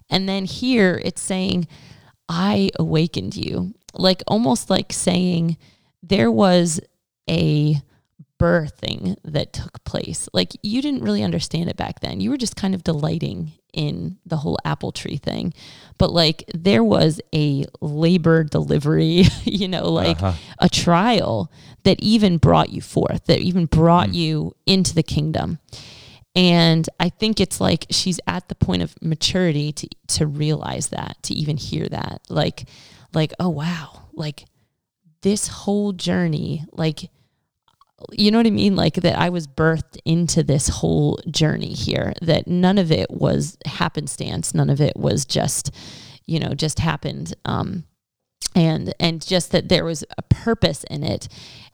And 0.10 0.28
then 0.28 0.46
here 0.46 1.00
it's 1.04 1.22
saying 1.22 1.68
I 2.28 2.70
awakened 2.80 3.36
you. 3.36 3.74
Like 3.94 4.24
almost 4.28 4.70
like 4.70 4.92
saying 4.92 5.58
there 6.02 6.32
was 6.32 6.80
a 7.30 7.82
birthing 8.40 9.16
that 9.24 9.54
took 9.54 9.84
place. 9.86 10.28
Like 10.34 10.52
you 10.62 10.82
didn't 10.82 11.04
really 11.04 11.24
understand 11.24 11.70
it 11.70 11.78
back 11.78 12.02
then. 12.02 12.20
You 12.20 12.30
were 12.30 12.38
just 12.38 12.56
kind 12.56 12.76
of 12.76 12.84
delighting 12.84 13.54
in 13.74 14.18
the 14.26 14.38
whole 14.38 14.58
apple 14.66 14.92
tree 14.92 15.18
thing. 15.18 15.54
But 15.98 16.12
like 16.12 16.44
there 16.54 16.84
was 16.84 17.20
a 17.34 17.66
labor 17.82 18.44
delivery, 18.44 19.24
you 19.44 19.68
know, 19.68 19.90
like 19.92 20.22
Uh-huh. 20.22 20.38
a 20.60 20.70
trial 20.70 21.52
that 21.84 22.02
even 22.02 22.38
brought 22.38 22.72
you 22.72 22.82
forth, 22.82 23.26
that 23.26 23.40
even 23.40 23.66
brought 23.66 24.14
you 24.14 24.56
into 24.66 24.94
the 24.94 25.04
kingdom. 25.04 25.60
And 26.36 26.90
I 27.00 27.10
think 27.10 27.40
it's 27.40 27.62
like 27.62 27.86
she's 27.90 28.20
at 28.28 28.50
the 28.50 28.56
point 28.56 28.82
of 28.82 28.94
maturity 29.02 29.72
to 29.72 29.88
to 30.08 30.28
realize 30.28 30.90
that, 30.90 31.18
to 31.24 31.34
even 31.34 31.56
hear 31.58 31.88
that. 31.88 32.22
Like 32.30 32.68
like 33.14 33.34
oh 33.40 33.50
wow, 33.50 34.10
like 34.14 34.44
this 35.22 35.48
whole 35.48 35.94
journey, 35.94 36.66
like 36.74 37.10
you 38.12 38.30
know 38.32 38.38
what 38.40 38.48
I 38.48 38.52
mean? 38.52 38.76
Like 38.76 38.96
that 38.96 39.18
I 39.18 39.30
was 39.30 39.48
birthed 39.48 39.98
into 40.06 40.44
this 40.44 40.68
whole 40.68 41.20
journey 41.30 41.74
here, 41.74 42.14
that 42.22 42.48
none 42.48 42.78
of 42.78 42.92
it 42.92 43.10
was 43.10 43.58
happenstance. 43.66 44.54
None 44.54 44.70
of 44.70 44.82
it 44.82 44.98
was 44.98 45.26
just, 45.26 45.72
you 46.26 46.40
know, 46.40 46.54
just 46.54 46.80
happened. 46.80 47.34
Um, 47.46 47.86
and, 48.54 48.94
and 49.00 49.26
just 49.26 49.52
that 49.52 49.70
there 49.70 49.86
was 49.86 50.04
a 50.18 50.22
purpose 50.24 50.84
in 50.86 51.04
it. 51.04 51.28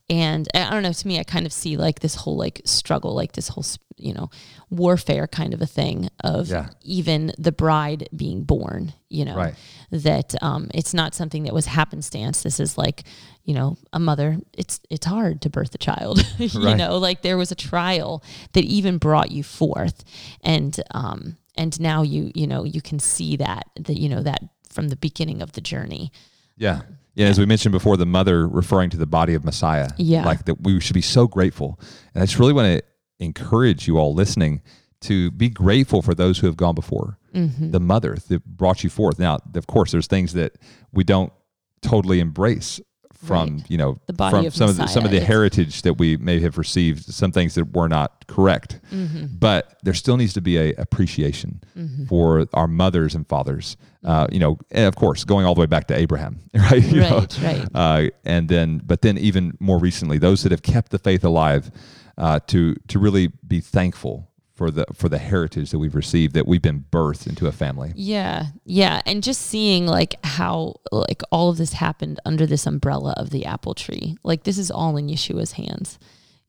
And 0.09 0.47
I 0.53 0.69
don't 0.71 0.83
know, 0.83 0.91
to 0.93 1.07
me, 1.07 1.19
I 1.19 1.23
kind 1.23 1.45
of 1.45 1.53
see 1.53 1.77
like 1.77 1.99
this 2.01 2.15
whole 2.15 2.35
like 2.35 2.61
struggle, 2.65 3.15
like 3.15 3.31
this 3.33 3.47
whole, 3.47 3.63
you 3.97 4.13
know, 4.13 4.29
warfare 4.69 5.25
kind 5.27 5.53
of 5.53 5.61
a 5.61 5.65
thing 5.67 6.09
of 6.23 6.49
Yeah. 6.49 6.69
even 6.81 7.31
the 7.37 7.51
bride 7.51 8.09
being 8.15 8.43
born, 8.43 8.93
you 9.09 9.23
know, 9.25 9.35
Right. 9.35 9.55
that 9.91 10.35
um, 10.43 10.69
it's 10.73 10.93
not 10.93 11.13
something 11.15 11.43
that 11.43 11.53
was 11.53 11.67
happenstance. 11.67 12.43
This 12.43 12.59
is 12.59 12.77
like, 12.77 13.03
you 13.43 13.53
know, 13.53 13.77
a 13.93 13.99
mother. 13.99 14.37
It's 14.53 14.79
it's 14.89 15.05
hard 15.05 15.41
to 15.41 15.49
birth 15.49 15.73
a 15.75 15.77
child. 15.77 16.25
you 16.37 16.49
Right. 16.61 16.77
know, 16.77 16.97
like 16.97 17.21
there 17.21 17.37
was 17.37 17.51
a 17.51 17.55
trial 17.55 18.23
that 18.53 18.63
even 18.63 18.97
brought 18.97 19.31
you 19.31 19.43
forth, 19.43 20.03
and 20.41 20.79
um, 20.91 21.37
and 21.55 21.79
now 21.79 22.01
you 22.03 22.31
you 22.35 22.47
know 22.47 22.63
you 22.63 22.81
can 22.81 22.99
see 22.99 23.35
that 23.37 23.65
that 23.79 23.97
you 23.99 24.09
know 24.09 24.21
that 24.23 24.41
from 24.69 24.89
the 24.89 24.95
beginning 24.95 25.41
of 25.41 25.51
the 25.53 25.61
journey. 25.61 26.11
Yeah. 26.57 26.81
Yeah, 27.13 27.27
as 27.27 27.37
we 27.37 27.45
mentioned 27.45 27.73
before, 27.73 27.97
the 27.97 28.05
mother 28.05 28.47
referring 28.47 28.89
to 28.91 28.97
the 28.97 29.05
body 29.05 29.33
of 29.33 29.43
Messiah. 29.43 29.89
Yeah. 29.97 30.23
Like 30.23 30.45
that 30.45 30.61
we 30.61 30.79
should 30.79 30.93
be 30.93 31.01
so 31.01 31.27
grateful. 31.27 31.77
And 32.13 32.23
I 32.23 32.25
just 32.25 32.39
really 32.39 32.53
want 32.53 32.79
to 32.79 32.83
encourage 33.19 33.85
you 33.85 33.97
all 33.97 34.13
listening 34.13 34.61
to 35.01 35.29
be 35.31 35.49
grateful 35.49 36.01
for 36.01 36.15
those 36.15 36.39
who 36.39 36.47
have 36.47 36.55
gone 36.55 36.73
before. 36.73 37.17
Mm-hmm. 37.35 37.71
The 37.71 37.81
mother 37.81 38.15
that 38.29 38.45
brought 38.45 38.85
you 38.85 38.89
forth. 38.89 39.19
Now, 39.19 39.39
of 39.55 39.67
course, 39.67 39.91
there's 39.91 40.07
things 40.07 40.31
that 40.33 40.53
we 40.93 41.03
don't 41.03 41.33
totally 41.81 42.21
embrace 42.21 42.79
from, 43.23 43.57
Right. 43.57 43.65
you 43.71 43.77
know, 43.77 43.99
from 44.31 44.49
some 44.51 44.69
of 44.69 44.77
the 44.77 44.87
some 44.87 45.05
of 45.05 45.11
the 45.11 45.19
heritage 45.21 45.83
that 45.83 45.93
we 45.99 46.17
may 46.17 46.39
have 46.39 46.57
received, 46.57 47.05
some 47.13 47.31
things 47.31 47.55
that 47.55 47.73
were 47.75 47.87
not 47.87 48.25
correct. 48.27 48.79
Mm-hmm. 48.91 49.25
But 49.39 49.77
there 49.83 49.93
still 49.93 50.17
needs 50.17 50.33
to 50.33 50.41
be 50.41 50.57
a 50.57 50.73
appreciation 50.77 51.61
for 52.09 52.47
our 52.53 52.67
mothers 52.67 53.13
and 53.15 53.27
fathers. 53.27 53.77
Uh, 54.03 54.25
you 54.31 54.39
know, 54.39 54.57
and 54.71 54.85
of 54.87 54.95
course, 54.95 55.23
going 55.23 55.45
all 55.45 55.53
the 55.53 55.61
way 55.61 55.67
back 55.67 55.85
to 55.87 55.95
Abraham, 55.95 56.39
right? 56.55 56.81
You 56.83 57.01
know, 57.01 57.19
Right, 57.19 57.39
right. 57.43 57.67
uh, 57.75 58.09
and 58.25 58.49
then, 58.49 58.81
but 58.83 59.01
then 59.03 59.17
even 59.19 59.55
more 59.59 59.77
recently, 59.77 60.17
those 60.17 60.41
that 60.41 60.51
have 60.51 60.63
kept 60.63 60.89
the 60.91 60.97
faith 60.99 61.23
alive, 61.23 61.69
uh, 62.17 62.39
to 62.47 62.75
to 62.87 62.97
really 62.99 63.27
be 63.47 63.59
thankful 63.61 64.30
for 64.53 64.71
the 64.71 64.85
for 64.93 65.09
the 65.09 65.17
heritage 65.17 65.71
that 65.71 65.79
we've 65.79 65.95
received, 65.95 66.33
that 66.33 66.47
we've 66.47 66.61
been 66.61 66.85
birthed 66.91 67.27
into 67.27 67.47
a 67.47 67.51
family. 67.51 67.93
Yeah, 67.95 68.47
yeah, 68.65 69.01
and 69.05 69.23
just 69.23 69.41
seeing 69.41 69.87
like 69.87 70.15
how 70.23 70.75
like 70.91 71.21
all 71.31 71.49
of 71.49 71.57
this 71.57 71.73
happened 71.73 72.19
under 72.25 72.45
this 72.45 72.65
umbrella 72.65 73.13
of 73.17 73.29
the 73.29 73.45
apple 73.45 73.73
tree. 73.73 74.17
Like 74.23 74.43
this 74.43 74.57
is 74.57 74.69
all 74.71 74.97
in 74.97 75.07
Yeshua's 75.07 75.53
hands. 75.53 75.99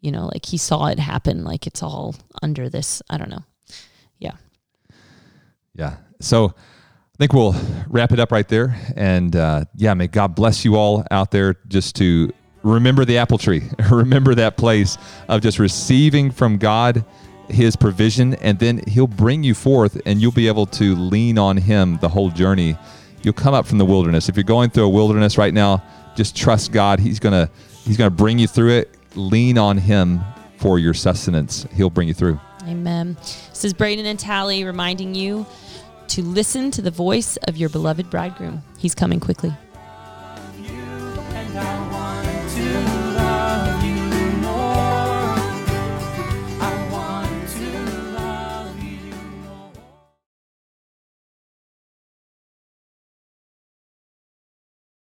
You 0.00 0.10
know, 0.10 0.26
like 0.32 0.46
he 0.46 0.58
saw 0.58 0.86
it 0.86 0.98
happen. 0.98 1.44
Like 1.44 1.66
it's 1.66 1.82
all 1.82 2.16
under 2.42 2.68
this. 2.68 3.02
I 3.08 3.18
don't 3.18 3.30
know. 3.30 3.44
Yeah. 4.18 4.36
Yeah. 5.74 5.96
So 6.20 6.46
I 6.46 7.16
think 7.18 7.32
we'll 7.32 7.54
wrap 7.88 8.12
it 8.12 8.18
up 8.18 8.32
right 8.32 8.48
there. 8.48 8.76
And 8.96 9.34
uh, 9.36 9.64
yeah, 9.76 9.94
may 9.94 10.08
God 10.08 10.34
bless 10.34 10.64
you 10.64 10.76
all 10.76 11.04
out 11.10 11.30
there 11.30 11.56
just 11.68 11.94
to 11.96 12.32
remember 12.62 13.04
the 13.04 13.18
apple 13.18 13.38
tree. 13.38 13.62
remember 13.90 14.34
that 14.34 14.56
place 14.56 14.98
of 15.28 15.40
just 15.40 15.58
receiving 15.58 16.30
from 16.30 16.58
God 16.58 17.04
his 17.52 17.76
provision, 17.76 18.34
and 18.34 18.58
then 18.58 18.82
he'll 18.88 19.06
bring 19.06 19.42
you 19.42 19.54
forth 19.54 20.00
and 20.06 20.20
you'll 20.20 20.32
be 20.32 20.48
able 20.48 20.66
to 20.66 20.94
lean 20.96 21.38
on 21.38 21.56
him 21.56 21.98
the 22.00 22.08
whole 22.08 22.30
journey. 22.30 22.76
You'll 23.22 23.34
come 23.34 23.54
up 23.54 23.66
from 23.66 23.78
the 23.78 23.84
wilderness. 23.84 24.28
If 24.28 24.36
you're 24.36 24.44
going 24.44 24.70
through 24.70 24.84
a 24.84 24.88
wilderness 24.88 25.38
right 25.38 25.54
now, 25.54 25.82
just 26.16 26.36
trust 26.36 26.72
God. 26.72 26.98
He's 26.98 27.20
gonna 27.20 27.50
He's 27.84 27.96
gonna 27.96 28.10
bring 28.10 28.38
you 28.38 28.46
through 28.46 28.70
it. 28.70 28.96
Lean 29.14 29.58
on 29.58 29.76
him 29.76 30.20
for 30.58 30.78
your 30.78 30.94
sustenance. 30.94 31.66
He'll 31.74 31.90
bring 31.90 32.08
you 32.08 32.14
through. 32.14 32.38
Amen. 32.64 33.16
This 33.50 33.64
is 33.64 33.74
Braden 33.74 34.06
and 34.06 34.18
Tally 34.18 34.64
reminding 34.64 35.14
you 35.14 35.44
to 36.08 36.22
listen 36.22 36.70
to 36.72 36.82
the 36.82 36.90
voice 36.90 37.36
of 37.48 37.56
your 37.56 37.68
beloved 37.68 38.08
bridegroom. 38.08 38.62
He's 38.78 38.94
coming 38.94 39.18
quickly. 39.18 39.52